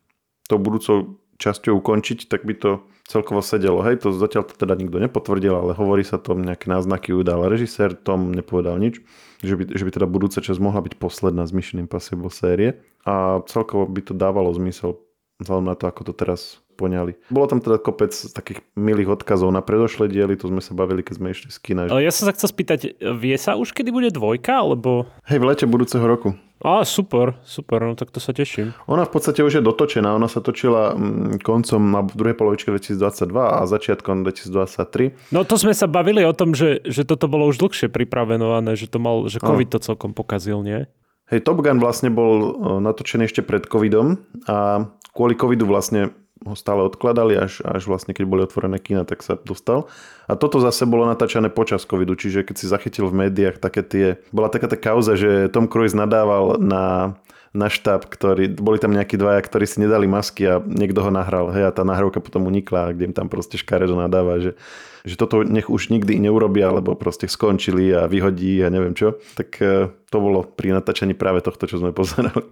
tou 0.46 0.62
budúcou 0.62 1.18
časťou 1.42 1.74
ukončiť, 1.74 2.30
tak 2.30 2.46
by 2.46 2.54
to 2.54 2.86
celkovo 3.06 3.40
sedelo. 3.40 3.80
Hej, 3.86 4.02
to 4.02 4.10
zatiaľ 4.10 4.50
to 4.50 4.58
teda 4.58 4.74
nikto 4.74 4.98
nepotvrdil, 4.98 5.54
ale 5.54 5.72
hovorí 5.78 6.02
sa 6.02 6.18
tom, 6.18 6.42
nejaké 6.42 6.66
náznaky 6.66 7.14
udal 7.14 7.46
režisér, 7.46 7.94
Tom 7.94 8.34
nepovedal 8.34 8.76
nič, 8.82 8.98
že 9.40 9.54
by, 9.54 9.78
že 9.78 9.82
by 9.86 9.90
teda 9.94 10.06
budúca 10.10 10.42
časť 10.42 10.58
mohla 10.58 10.82
byť 10.82 10.98
posledná 10.98 11.46
z 11.46 11.54
Mission 11.54 11.78
Impossible 11.78 12.28
série 12.34 12.82
a 13.06 13.40
celkovo 13.46 13.86
by 13.86 14.00
to 14.02 14.12
dávalo 14.12 14.50
zmysel 14.52 14.98
vzhľadom 15.38 15.66
na 15.70 15.74
to, 15.78 15.86
ako 15.86 16.02
to 16.10 16.12
teraz 16.18 16.58
poňali. 16.76 17.16
Bolo 17.32 17.46
tam 17.48 17.64
teda 17.64 17.80
kopec 17.80 18.12
takých 18.12 18.60
milých 18.76 19.16
odkazov 19.16 19.48
na 19.48 19.64
predošlé 19.64 20.12
diely, 20.12 20.36
to 20.36 20.52
sme 20.52 20.60
sa 20.60 20.76
bavili, 20.76 21.00
keď 21.00 21.14
sme 21.16 21.32
išli 21.32 21.48
z 21.48 21.58
kina. 21.64 21.88
Ale 21.88 22.04
ja 22.04 22.12
som 22.12 22.28
sa 22.28 22.36
chcel 22.36 22.52
spýtať, 22.52 23.00
vie 23.00 23.36
sa 23.40 23.56
už, 23.56 23.72
kedy 23.72 23.88
bude 23.88 24.12
dvojka, 24.12 24.60
alebo... 24.60 25.08
Hej, 25.24 25.40
v 25.40 25.44
lete 25.48 25.64
budúceho 25.64 26.04
roku. 26.04 26.36
Á, 26.56 26.88
super, 26.88 27.36
super, 27.44 27.84
no 27.84 27.92
tak 28.00 28.08
to 28.08 28.16
sa 28.16 28.32
teším. 28.32 28.72
Ona 28.88 29.04
v 29.04 29.12
podstate 29.12 29.44
už 29.44 29.60
je 29.60 29.62
dotočená, 29.62 30.16
ona 30.16 30.24
sa 30.24 30.40
točila 30.40 30.96
mm, 30.96 31.44
koncom 31.44 31.80
na 31.84 32.00
druhej 32.00 32.32
polovičke 32.32 32.72
2022 32.72 33.28
a 33.36 33.62
začiatkom 33.68 34.24
2023. 34.24 35.36
No 35.36 35.44
to 35.44 35.60
sme 35.60 35.76
sa 35.76 35.84
bavili 35.84 36.24
o 36.24 36.32
tom, 36.32 36.56
že, 36.56 36.80
že 36.88 37.04
toto 37.04 37.28
bolo 37.28 37.44
už 37.52 37.60
dlhšie 37.60 37.92
pripravenované, 37.92 38.72
že 38.72 38.88
to 38.88 38.96
mal, 38.96 39.28
že 39.28 39.36
COVID 39.36 39.68
to 39.68 39.84
celkom 39.84 40.16
pokazil, 40.16 40.64
nie? 40.64 40.88
Hej, 41.28 41.44
Top 41.44 41.60
Gun 41.60 41.76
vlastne 41.76 42.08
bol 42.08 42.56
natočený 42.80 43.28
ešte 43.28 43.42
pred 43.44 43.66
covidom 43.68 44.16
a 44.48 44.86
kvôli 45.12 45.36
covidu 45.36 45.68
vlastne 45.68 46.14
ho 46.44 46.52
stále 46.52 46.84
odkladali, 46.84 47.38
až, 47.38 47.64
až 47.64 47.88
vlastne 47.88 48.12
keď 48.12 48.24
boli 48.28 48.44
otvorené 48.44 48.76
kina, 48.76 49.08
tak 49.08 49.24
sa 49.24 49.40
dostal. 49.40 49.88
A 50.28 50.36
toto 50.36 50.60
zase 50.60 50.84
bolo 50.84 51.08
natáčané 51.08 51.48
počas 51.48 51.88
covidu, 51.88 52.12
čiže 52.12 52.44
keď 52.44 52.54
si 52.60 52.66
zachytil 52.68 53.08
v 53.08 53.28
médiách 53.28 53.56
také 53.56 53.80
tie... 53.80 54.06
Bola 54.34 54.52
taká 54.52 54.68
tá 54.68 54.76
kauza, 54.76 55.16
že 55.16 55.48
Tom 55.48 55.64
Cruise 55.64 55.96
nadával 55.96 56.60
na, 56.60 57.16
na 57.56 57.72
štáb, 57.72 58.04
ktorý, 58.04 58.52
boli 58.52 58.76
tam 58.76 58.92
nejakí 58.92 59.16
dvaja, 59.16 59.40
ktorí 59.40 59.64
si 59.64 59.80
nedali 59.80 60.04
masky 60.04 60.44
a 60.44 60.60
niekto 60.60 61.00
ho 61.00 61.08
nahral. 61.08 61.48
Hej, 61.56 61.72
a 61.72 61.74
tá 61.74 61.88
nahrávka 61.88 62.20
potom 62.20 62.44
unikla, 62.44 62.92
kde 62.92 63.08
im 63.10 63.14
tam 63.16 63.32
proste 63.32 63.56
škaredo 63.56 63.96
nadáva, 63.96 64.36
že, 64.36 64.60
že 65.08 65.16
toto 65.16 65.40
nech 65.40 65.72
už 65.72 65.88
nikdy 65.88 66.20
neurobia, 66.20 66.68
lebo 66.68 66.92
proste 66.92 67.24
skončili 67.24 67.96
a 67.96 68.04
vyhodí 68.04 68.60
a 68.60 68.68
neviem 68.68 68.92
čo. 68.92 69.16
Tak 69.40 69.48
eh, 69.64 69.88
to 70.12 70.16
bolo 70.20 70.44
pri 70.44 70.76
natáčaní 70.76 71.16
práve 71.16 71.40
tohto, 71.40 71.64
čo 71.64 71.80
sme 71.80 71.96
pozerali. 71.96 72.44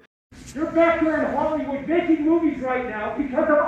You're 0.51 0.67
back 0.73 0.99
here 0.99 1.15
in 1.15 1.31
Hollywood 1.31 1.87
making 1.87 2.27
movies 2.27 2.59
right 2.65 2.89
now 2.89 3.15
because 3.15 3.47
of! 3.47 3.64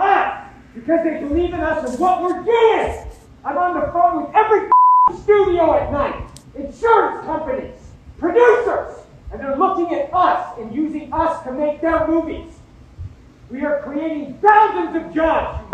Because 0.87 1.03
they 1.03 1.18
believe 1.18 1.53
in 1.53 1.59
us 1.59 1.90
and 1.90 1.99
what 1.99 2.22
we're 2.22 2.44
doing! 2.44 3.09
I'm 3.44 3.59
on 3.59 3.75
the 3.75 3.90
phone 3.90 4.22
with 4.22 4.37
every 4.37 4.70
studio 5.20 5.75
at 5.75 5.90
night, 5.90 6.29
insurance 6.55 7.27
companies, 7.27 7.75
producers, 8.18 8.99
and 9.33 9.40
they're 9.40 9.57
looking 9.57 9.92
at 9.96 10.14
us 10.14 10.57
and 10.61 10.72
using 10.72 11.12
us 11.12 11.42
to 11.42 11.51
make 11.51 11.81
their 11.81 12.07
movies. 12.07 12.53
We 13.51 13.64
are 13.64 13.83
creating 13.83 14.38
thousands 14.38 14.94
of 14.94 15.12
jobs, 15.12 15.64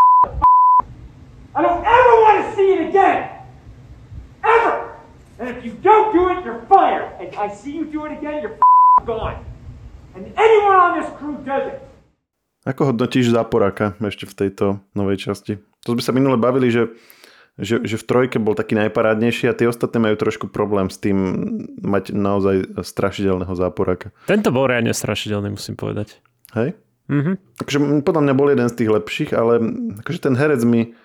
I 1.53 1.61
don't 1.61 1.85
ever 1.85 2.15
want 2.23 2.49
to 2.49 2.55
see 2.55 2.73
it 2.73 2.89
again! 2.89 3.29
Ever! 4.43 4.97
And 5.37 5.49
if 5.49 5.63
you 5.63 5.73
don't 5.73 6.11
do 6.11 6.29
it, 6.29 6.43
you're 6.43 6.63
fired. 6.63 7.13
And 7.19 7.35
I 7.35 7.53
see 7.53 7.73
you 7.73 7.85
do 7.85 8.05
it 8.05 8.17
again, 8.17 8.41
you're 8.41 8.57
gone. 9.05 9.45
And 10.15 10.33
anyone 10.35 10.75
on 10.75 10.99
this 10.99 11.19
crew 11.19 11.37
does 11.45 11.73
it. 11.73 11.92
Ako 12.63 12.95
hodnotíš 12.95 13.35
záporaka 13.35 13.99
ešte 13.99 14.23
v 14.23 14.33
tejto 14.33 14.65
novej 14.95 15.19
časti? 15.19 15.59
To 15.83 15.99
sme 15.99 16.03
sa 16.03 16.15
minule 16.15 16.39
bavili, 16.39 16.71
že, 16.71 16.95
že, 17.59 17.83
že 17.83 17.99
v 17.99 18.07
trojke 18.07 18.39
bol 18.39 18.55
taký 18.55 18.79
najparádnejší 18.79 19.51
a 19.51 19.57
tie 19.57 19.67
ostatné 19.67 19.99
majú 19.99 20.15
trošku 20.15 20.47
problém 20.47 20.87
s 20.87 20.95
tým 20.95 21.17
mať 21.83 22.15
naozaj 22.15 22.79
strašidelného 22.79 23.51
záporaka. 23.51 24.15
Tento 24.31 24.55
bol 24.55 24.71
reálne 24.71 24.95
strašidelný, 24.95 25.59
musím 25.59 25.75
povedať. 25.75 26.23
Hej? 26.55 26.79
Mm-hmm. 27.11 27.35
Takže 27.59 27.77
podľa 28.07 28.21
mňa 28.23 28.33
bol 28.39 28.47
jeden 28.47 28.67
z 28.71 28.77
tých 28.79 28.89
lepších, 28.95 29.31
ale 29.35 29.59
akože 29.99 30.19
ten 30.23 30.39
herec 30.39 30.63
mi 30.63 30.95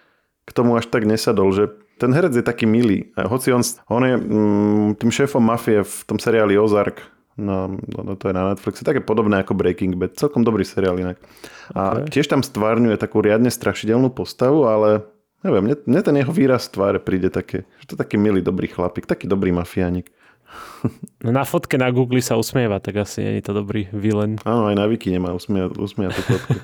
k 0.47 0.51
tomu 0.55 0.79
až 0.79 0.87
tak 0.87 1.05
nesadol, 1.05 1.51
že 1.51 1.75
ten 1.99 2.15
herec 2.15 2.39
je 2.39 2.47
taký 2.47 2.71
milý. 2.71 3.11
Hoci 3.19 3.51
on, 3.51 3.67
on 3.91 4.03
je 4.07 4.15
mm, 4.15 4.89
tým 5.03 5.11
šéfom 5.11 5.43
mafie 5.43 5.83
v 5.83 5.97
tom 6.07 6.23
seriáli 6.23 6.55
Ozark, 6.55 7.03
No, 7.39 7.71
no, 7.71 8.19
to 8.19 8.29
je 8.29 8.35
na 8.35 8.51
Netflixe, 8.51 8.83
také 8.83 8.99
podobné 8.99 9.47
ako 9.47 9.55
Breaking 9.55 9.95
Bad. 9.95 10.19
Celkom 10.19 10.43
dobrý 10.43 10.67
seriál 10.67 10.99
inak. 10.99 11.23
A 11.71 12.03
okay. 12.03 12.19
tiež 12.19 12.27
tam 12.27 12.43
stvárňuje 12.43 12.99
takú 12.99 13.23
riadne 13.23 13.47
strašidelnú 13.47 14.11
postavu, 14.11 14.67
ale 14.67 15.07
neviem, 15.47 15.71
mne, 15.71 15.77
mne 15.87 16.01
ten 16.03 16.17
jeho 16.19 16.35
výraz 16.35 16.67
tváre 16.67 16.99
príde 16.99 17.31
také, 17.31 17.63
že 17.79 17.85
to 17.87 17.93
je 17.95 18.03
taký 18.03 18.19
milý, 18.19 18.43
dobrý 18.43 18.67
chlapík, 18.67 19.07
taký 19.07 19.31
dobrý 19.31 19.55
mafiánik. 19.55 20.11
No 21.19 21.35
na 21.35 21.43
fotke 21.43 21.75
na 21.75 21.91
Google 21.91 22.23
sa 22.23 22.39
usmieva, 22.39 22.79
tak 22.79 23.03
asi 23.03 23.21
nie 23.21 23.43
je 23.43 23.51
to 23.51 23.53
dobrý 23.53 23.91
vilen. 23.91 24.39
Áno, 24.47 24.71
aj 24.71 24.79
na 24.79 24.87
Wiki 24.87 25.11
nemá 25.11 25.35
usmieva, 25.35 25.75
usmieva 25.75 26.15
tú 26.15 26.23
fotku. 26.25 26.55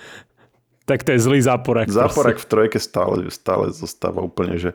tak 0.88 1.02
to 1.02 1.12
je 1.12 1.18
zlý 1.18 1.42
záporak. 1.42 1.90
Záporak 1.90 2.38
v 2.38 2.46
trojke 2.46 2.78
stále, 2.78 3.26
stále 3.34 3.74
zostáva 3.74 4.22
úplne, 4.22 4.56
že 4.56 4.70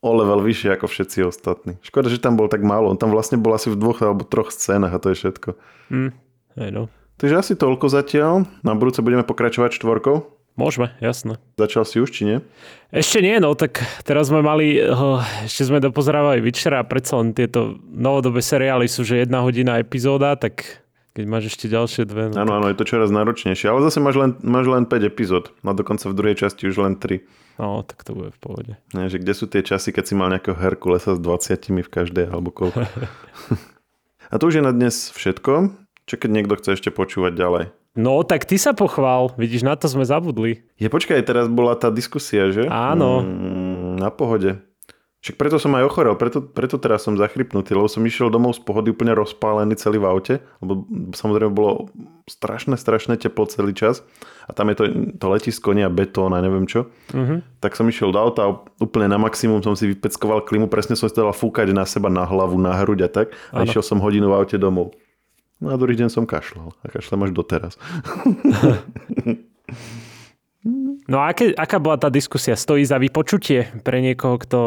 o 0.00 0.10
level 0.16 0.40
vyššie 0.40 0.80
ako 0.80 0.86
všetci 0.88 1.18
ostatní. 1.28 1.72
Škoda, 1.84 2.08
že 2.08 2.20
tam 2.20 2.36
bol 2.40 2.48
tak 2.48 2.64
málo. 2.64 2.88
On 2.88 2.96
tam 2.96 3.12
vlastne 3.12 3.36
bol 3.36 3.52
asi 3.52 3.68
v 3.68 3.76
dvoch 3.76 4.00
alebo 4.00 4.24
troch 4.24 4.48
scénach 4.48 4.96
a 4.96 5.00
to 5.00 5.12
je 5.12 5.16
všetko. 5.20 5.48
Mm, 5.92 6.10
I 6.56 6.68
know. 6.72 6.88
Takže 7.20 7.36
asi 7.36 7.52
toľko 7.52 7.92
zatiaľ. 7.92 8.48
Na 8.64 8.72
budúce 8.72 9.04
budeme 9.04 9.20
pokračovať 9.20 9.76
štvorkou. 9.76 10.24
Môžeme, 10.56 10.92
jasné. 11.00 11.36
Začal 11.56 11.84
si 11.84 12.00
už, 12.00 12.10
či 12.10 12.22
nie? 12.26 12.38
Ešte 12.90 13.22
nie, 13.22 13.38
no 13.38 13.54
tak 13.54 13.80
teraz 14.02 14.28
sme 14.28 14.42
mali, 14.42 14.82
oh, 14.82 15.22
ešte 15.46 15.68
sme 15.68 15.78
dopozerávali 15.78 16.42
Witchera 16.42 16.82
a 16.82 16.88
predsa 16.88 17.20
len 17.22 17.32
tieto 17.36 17.78
novodobé 17.86 18.42
seriály 18.42 18.90
sú, 18.90 19.06
že 19.06 19.22
jedna 19.22 19.46
hodina 19.46 19.78
epizóda, 19.78 20.34
tak 20.34 20.84
keď 21.14 21.24
máš 21.28 21.54
ešte 21.54 21.70
ďalšie 21.70 22.02
dve. 22.04 22.34
No 22.34 22.44
áno, 22.44 22.52
áno, 22.60 22.66
je 22.72 22.76
to 22.76 22.88
čoraz 22.88 23.08
náročnejšie, 23.14 23.70
ale 23.70 23.84
zase 23.86 24.02
máš 24.02 24.16
len, 24.18 24.30
máš 24.42 24.66
len 24.68 24.84
5 24.84 25.00
epizód, 25.06 25.54
no 25.62 25.70
dokonca 25.72 26.10
v 26.10 26.16
druhej 26.18 26.36
časti 26.44 26.66
už 26.66 26.76
len 26.82 26.98
3. 26.98 27.20
No, 27.60 27.84
tak 27.84 28.00
to 28.08 28.16
bude 28.16 28.32
v 28.32 28.40
pohode. 28.40 28.72
Nie, 28.96 29.12
že 29.12 29.20
kde 29.20 29.36
sú 29.36 29.44
tie 29.44 29.60
časy, 29.60 29.92
keď 29.92 30.04
si 30.08 30.14
mal 30.16 30.32
nejakého 30.32 30.56
Herkulesa 30.56 31.12
s 31.12 31.20
20 31.20 31.84
v 31.84 31.90
každej 31.92 32.32
alebo 32.32 32.48
koľko. 32.48 32.88
A 34.32 34.34
to 34.40 34.48
už 34.48 34.58
je 34.58 34.64
na 34.64 34.72
dnes 34.72 35.12
všetko. 35.12 35.76
Čo 36.08 36.14
keď 36.16 36.30
niekto 36.32 36.56
chce 36.56 36.80
ešte 36.80 36.88
počúvať 36.88 37.36
ďalej? 37.36 37.64
No, 38.00 38.24
tak 38.24 38.48
ty 38.48 38.56
sa 38.56 38.72
pochvál. 38.72 39.36
Vidíš, 39.36 39.66
na 39.66 39.76
to 39.76 39.92
sme 39.92 40.08
zabudli. 40.08 40.64
Je, 40.80 40.88
počkaj, 40.88 41.20
teraz 41.20 41.52
bola 41.52 41.76
tá 41.76 41.92
diskusia, 41.92 42.48
že? 42.48 42.64
Áno. 42.70 43.20
Mm, 43.20 44.00
na 44.00 44.08
pohode. 44.08 44.62
Však 45.20 45.36
preto 45.36 45.60
som 45.60 45.76
aj 45.76 45.84
ochorel, 45.84 46.16
preto, 46.16 46.40
preto 46.40 46.80
teraz 46.80 47.04
som 47.04 47.12
zachrypnutý, 47.12 47.76
lebo 47.76 47.92
som 47.92 48.00
išiel 48.00 48.32
domov 48.32 48.56
z 48.56 48.64
pohody 48.64 48.88
úplne 48.88 49.12
rozpálený 49.12 49.76
celý 49.76 50.00
v 50.00 50.08
aute, 50.08 50.34
lebo 50.64 50.88
samozrejme 51.12 51.52
bolo 51.52 51.92
strašné, 52.24 52.80
strašné 52.80 53.20
teplo 53.20 53.44
celý 53.44 53.76
čas 53.76 54.00
a 54.48 54.56
tam 54.56 54.72
je 54.72 54.80
to, 54.80 54.84
to 55.20 55.26
letisko, 55.28 55.76
nie 55.76 55.84
a 55.84 55.92
betón 55.92 56.32
a 56.32 56.40
neviem 56.40 56.64
čo. 56.64 56.88
Uh-huh. 57.12 57.44
Tak 57.60 57.76
som 57.76 57.84
išiel 57.84 58.16
do 58.16 58.16
auta 58.16 58.48
a 58.48 58.56
úplne 58.80 59.12
na 59.12 59.20
maximum 59.20 59.60
som 59.60 59.76
si 59.76 59.92
vypeckoval 59.92 60.40
klimu, 60.48 60.72
presne 60.72 60.96
som 60.96 61.04
si 61.04 61.12
dal 61.12 61.28
fúkať 61.36 61.68
na 61.76 61.84
seba, 61.84 62.08
na 62.08 62.24
hlavu, 62.24 62.56
na 62.56 62.80
hruď 62.80 63.04
a 63.04 63.08
tak 63.12 63.36
a 63.52 63.60
ano. 63.60 63.68
išiel 63.68 63.84
som 63.84 64.00
hodinu 64.00 64.32
v 64.32 64.40
aute 64.40 64.56
domov. 64.56 64.96
No 65.60 65.68
a 65.68 65.76
druhý 65.76 66.00
deň 66.00 66.08
som 66.08 66.24
kašľal 66.24 66.72
a 66.80 66.86
kašľam 66.88 67.28
až 67.28 67.36
doteraz. 67.36 67.76
No 71.06 71.22
a 71.22 71.32
aké, 71.32 71.54
aká 71.56 71.78
bola 71.80 71.96
tá 71.96 72.12
diskusia? 72.12 72.58
Stojí 72.58 72.84
za 72.84 73.00
vypočutie 73.00 73.70
pre 73.86 74.02
niekoho, 74.04 74.36
kto 74.36 74.60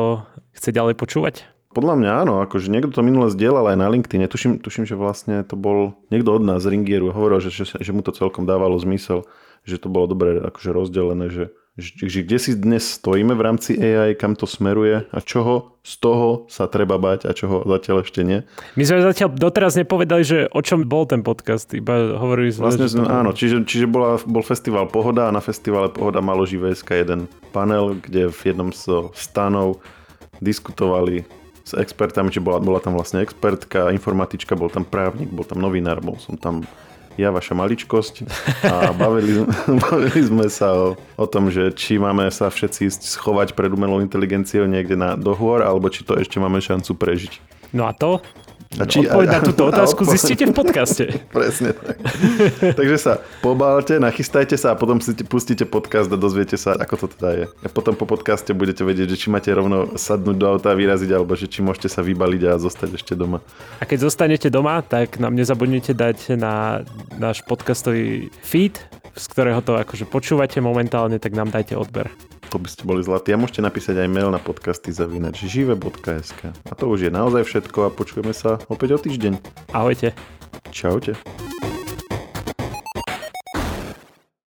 chce 0.56 0.70
ďalej 0.74 0.96
počúvať? 0.98 1.36
Podľa 1.74 1.98
mňa 1.98 2.12
áno, 2.22 2.34
akože 2.46 2.70
niekto 2.70 2.94
to 2.94 3.02
minule 3.02 3.34
zdieľal 3.34 3.74
aj 3.74 3.78
na 3.82 3.90
LinkedIn. 3.90 4.30
Tuším, 4.30 4.52
tuším, 4.62 4.86
že 4.86 4.94
vlastne 4.94 5.42
to 5.42 5.58
bol 5.58 5.98
niekto 6.14 6.30
od 6.38 6.46
nás 6.46 6.62
z 6.62 6.70
Ringieru. 6.70 7.10
Hovoril, 7.10 7.42
že, 7.42 7.50
že, 7.50 7.66
že 7.82 7.92
mu 7.92 8.06
to 8.06 8.14
celkom 8.14 8.46
dávalo 8.46 8.78
zmysel, 8.78 9.26
že 9.66 9.82
to 9.82 9.90
bolo 9.90 10.06
dobre 10.06 10.38
akože 10.38 10.70
rozdelené, 10.70 11.34
že 11.34 11.44
že, 11.74 12.06
že 12.06 12.20
kde 12.22 12.38
si 12.38 12.52
dnes 12.54 12.86
stojíme 12.86 13.34
v 13.34 13.42
rámci 13.42 13.74
AI, 13.74 14.14
kam 14.14 14.38
to 14.38 14.46
smeruje 14.46 15.10
a 15.10 15.18
čoho 15.26 15.74
z 15.82 15.94
toho 15.98 16.46
sa 16.46 16.70
treba 16.70 17.02
bať 17.02 17.26
a 17.26 17.34
čoho 17.34 17.66
zatiaľ 17.66 18.06
ešte 18.06 18.22
nie. 18.22 18.46
My 18.78 18.86
sme 18.86 19.02
zatiaľ 19.02 19.34
doteraz 19.34 19.74
nepovedali, 19.74 20.22
že 20.22 20.38
o 20.54 20.62
čom 20.62 20.86
bol 20.86 21.10
ten 21.10 21.26
podcast, 21.26 21.74
iba 21.74 22.14
hovorili 22.14 22.54
sme... 22.54 22.70
Vlastne, 22.70 22.86
že 22.86 23.02
to... 23.02 23.10
áno, 23.10 23.34
čiže, 23.34 23.66
čiže 23.66 23.90
bola, 23.90 24.22
bol 24.22 24.46
festival 24.46 24.86
Pohoda 24.86 25.28
a 25.28 25.36
na 25.36 25.42
festivale 25.42 25.90
Pohoda 25.90 26.22
malo 26.22 26.46
živéska 26.46 26.94
jeden 26.94 27.26
panel, 27.50 27.98
kde 27.98 28.30
v 28.30 28.40
jednom 28.54 28.70
z 28.70 29.10
stanov 29.18 29.82
diskutovali 30.46 31.26
s 31.66 31.74
expertami, 31.74 32.30
či 32.30 32.38
bola, 32.38 32.62
bola 32.62 32.78
tam 32.84 32.94
vlastne 32.94 33.26
expertka, 33.26 33.90
informatička, 33.90 34.54
bol 34.54 34.70
tam 34.70 34.86
právnik, 34.86 35.32
bol 35.34 35.48
tam 35.48 35.58
novinár, 35.58 36.06
bol 36.06 36.22
som 36.22 36.38
tam 36.38 36.68
ja 37.18 37.30
vaša 37.30 37.54
maličkosť 37.54 38.26
a 38.66 38.92
bavili, 38.94 39.46
bavili 39.86 40.22
sme 40.22 40.48
sa 40.50 40.74
o, 40.74 40.88
o 40.98 41.26
tom, 41.26 41.54
že 41.54 41.74
či 41.74 42.02
máme 42.02 42.28
sa 42.34 42.50
všetci 42.50 42.90
schovať 42.90 43.54
pred 43.54 43.70
umelou 43.70 44.02
inteligenciou 44.02 44.66
niekde 44.66 44.98
na 44.98 45.14
dohôr, 45.14 45.62
alebo 45.62 45.90
či 45.90 46.02
to 46.02 46.18
ešte 46.18 46.42
máme 46.42 46.60
šancu 46.60 46.94
prežiť. 46.98 47.34
No 47.74 47.90
a 47.90 47.94
to? 47.94 48.22
A 48.74 48.84
či, 48.84 49.02
Odpoveď 49.02 49.28
na 49.28 49.38
a- 49.38 49.46
túto 49.46 49.64
a 49.64 49.70
otázku 49.70 50.02
odpoveď- 50.02 50.14
zistíte 50.16 50.46
v 50.46 50.54
podcaste. 50.54 51.04
Presne 51.32 51.72
tak. 51.72 51.96
Takže 52.74 52.98
sa 52.98 53.14
pobálte, 53.40 53.98
nachystajte 53.98 54.56
sa 54.56 54.72
a 54.72 54.76
potom 54.76 54.98
si 54.98 55.14
pustíte 55.20 55.64
podcast 55.64 56.08
a 56.08 56.16
dozviete 56.16 56.56
sa, 56.56 56.74
ako 56.74 56.96
to 57.00 57.08
teda 57.12 57.30
je. 57.32 57.46
A 57.60 57.68
potom 57.68 57.94
po 57.94 58.04
podcaste 58.04 58.50
budete 58.52 58.82
vedieť, 58.82 59.10
že 59.10 59.18
či 59.18 59.28
máte 59.28 59.50
rovno 59.50 59.94
sadnúť 59.94 60.36
do 60.36 60.46
auta 60.48 60.70
a 60.70 60.76
vyraziť, 60.76 61.12
alebo 61.12 61.34
že 61.34 61.46
či 61.46 61.62
môžete 61.62 61.88
sa 61.88 62.02
vybaliť 62.02 62.42
a 62.46 62.58
zostať 62.58 62.90
ešte 62.94 63.14
doma. 63.14 63.46
A 63.78 63.86
keď 63.86 64.04
zostanete 64.04 64.48
doma, 64.48 64.82
tak 64.82 65.18
nám 65.18 65.34
nezabudnite 65.34 65.94
dať 65.94 66.34
na 66.34 66.82
náš 67.14 67.42
podcastový 67.44 68.34
feed, 68.42 68.82
z 69.14 69.26
ktorého 69.30 69.62
to 69.62 69.78
akože 69.78 70.10
počúvate 70.10 70.58
momentálne, 70.60 71.22
tak 71.22 71.38
nám 71.38 71.54
dajte 71.54 71.78
odber. 71.78 72.10
To 72.54 72.62
by 72.62 72.70
ste 72.70 72.86
boli 72.86 73.02
zlatí. 73.02 73.34
A 73.34 73.42
môžete 73.42 73.66
napísať 73.66 74.06
aj 74.06 74.10
mail 74.14 74.30
na 74.30 74.38
podcasty 74.38 74.94
zavinač 74.94 75.42
žive.sk. 75.42 76.54
A 76.54 76.74
to 76.78 76.86
už 76.86 77.10
je 77.10 77.12
naozaj 77.14 77.50
všetko 77.50 77.90
a 77.90 77.94
počujeme 77.94 78.30
sa 78.30 78.62
opäť 78.70 78.98
o 78.98 79.00
týždeň. 79.02 79.34
Ahojte. 79.74 80.14
Čaute. 80.70 81.18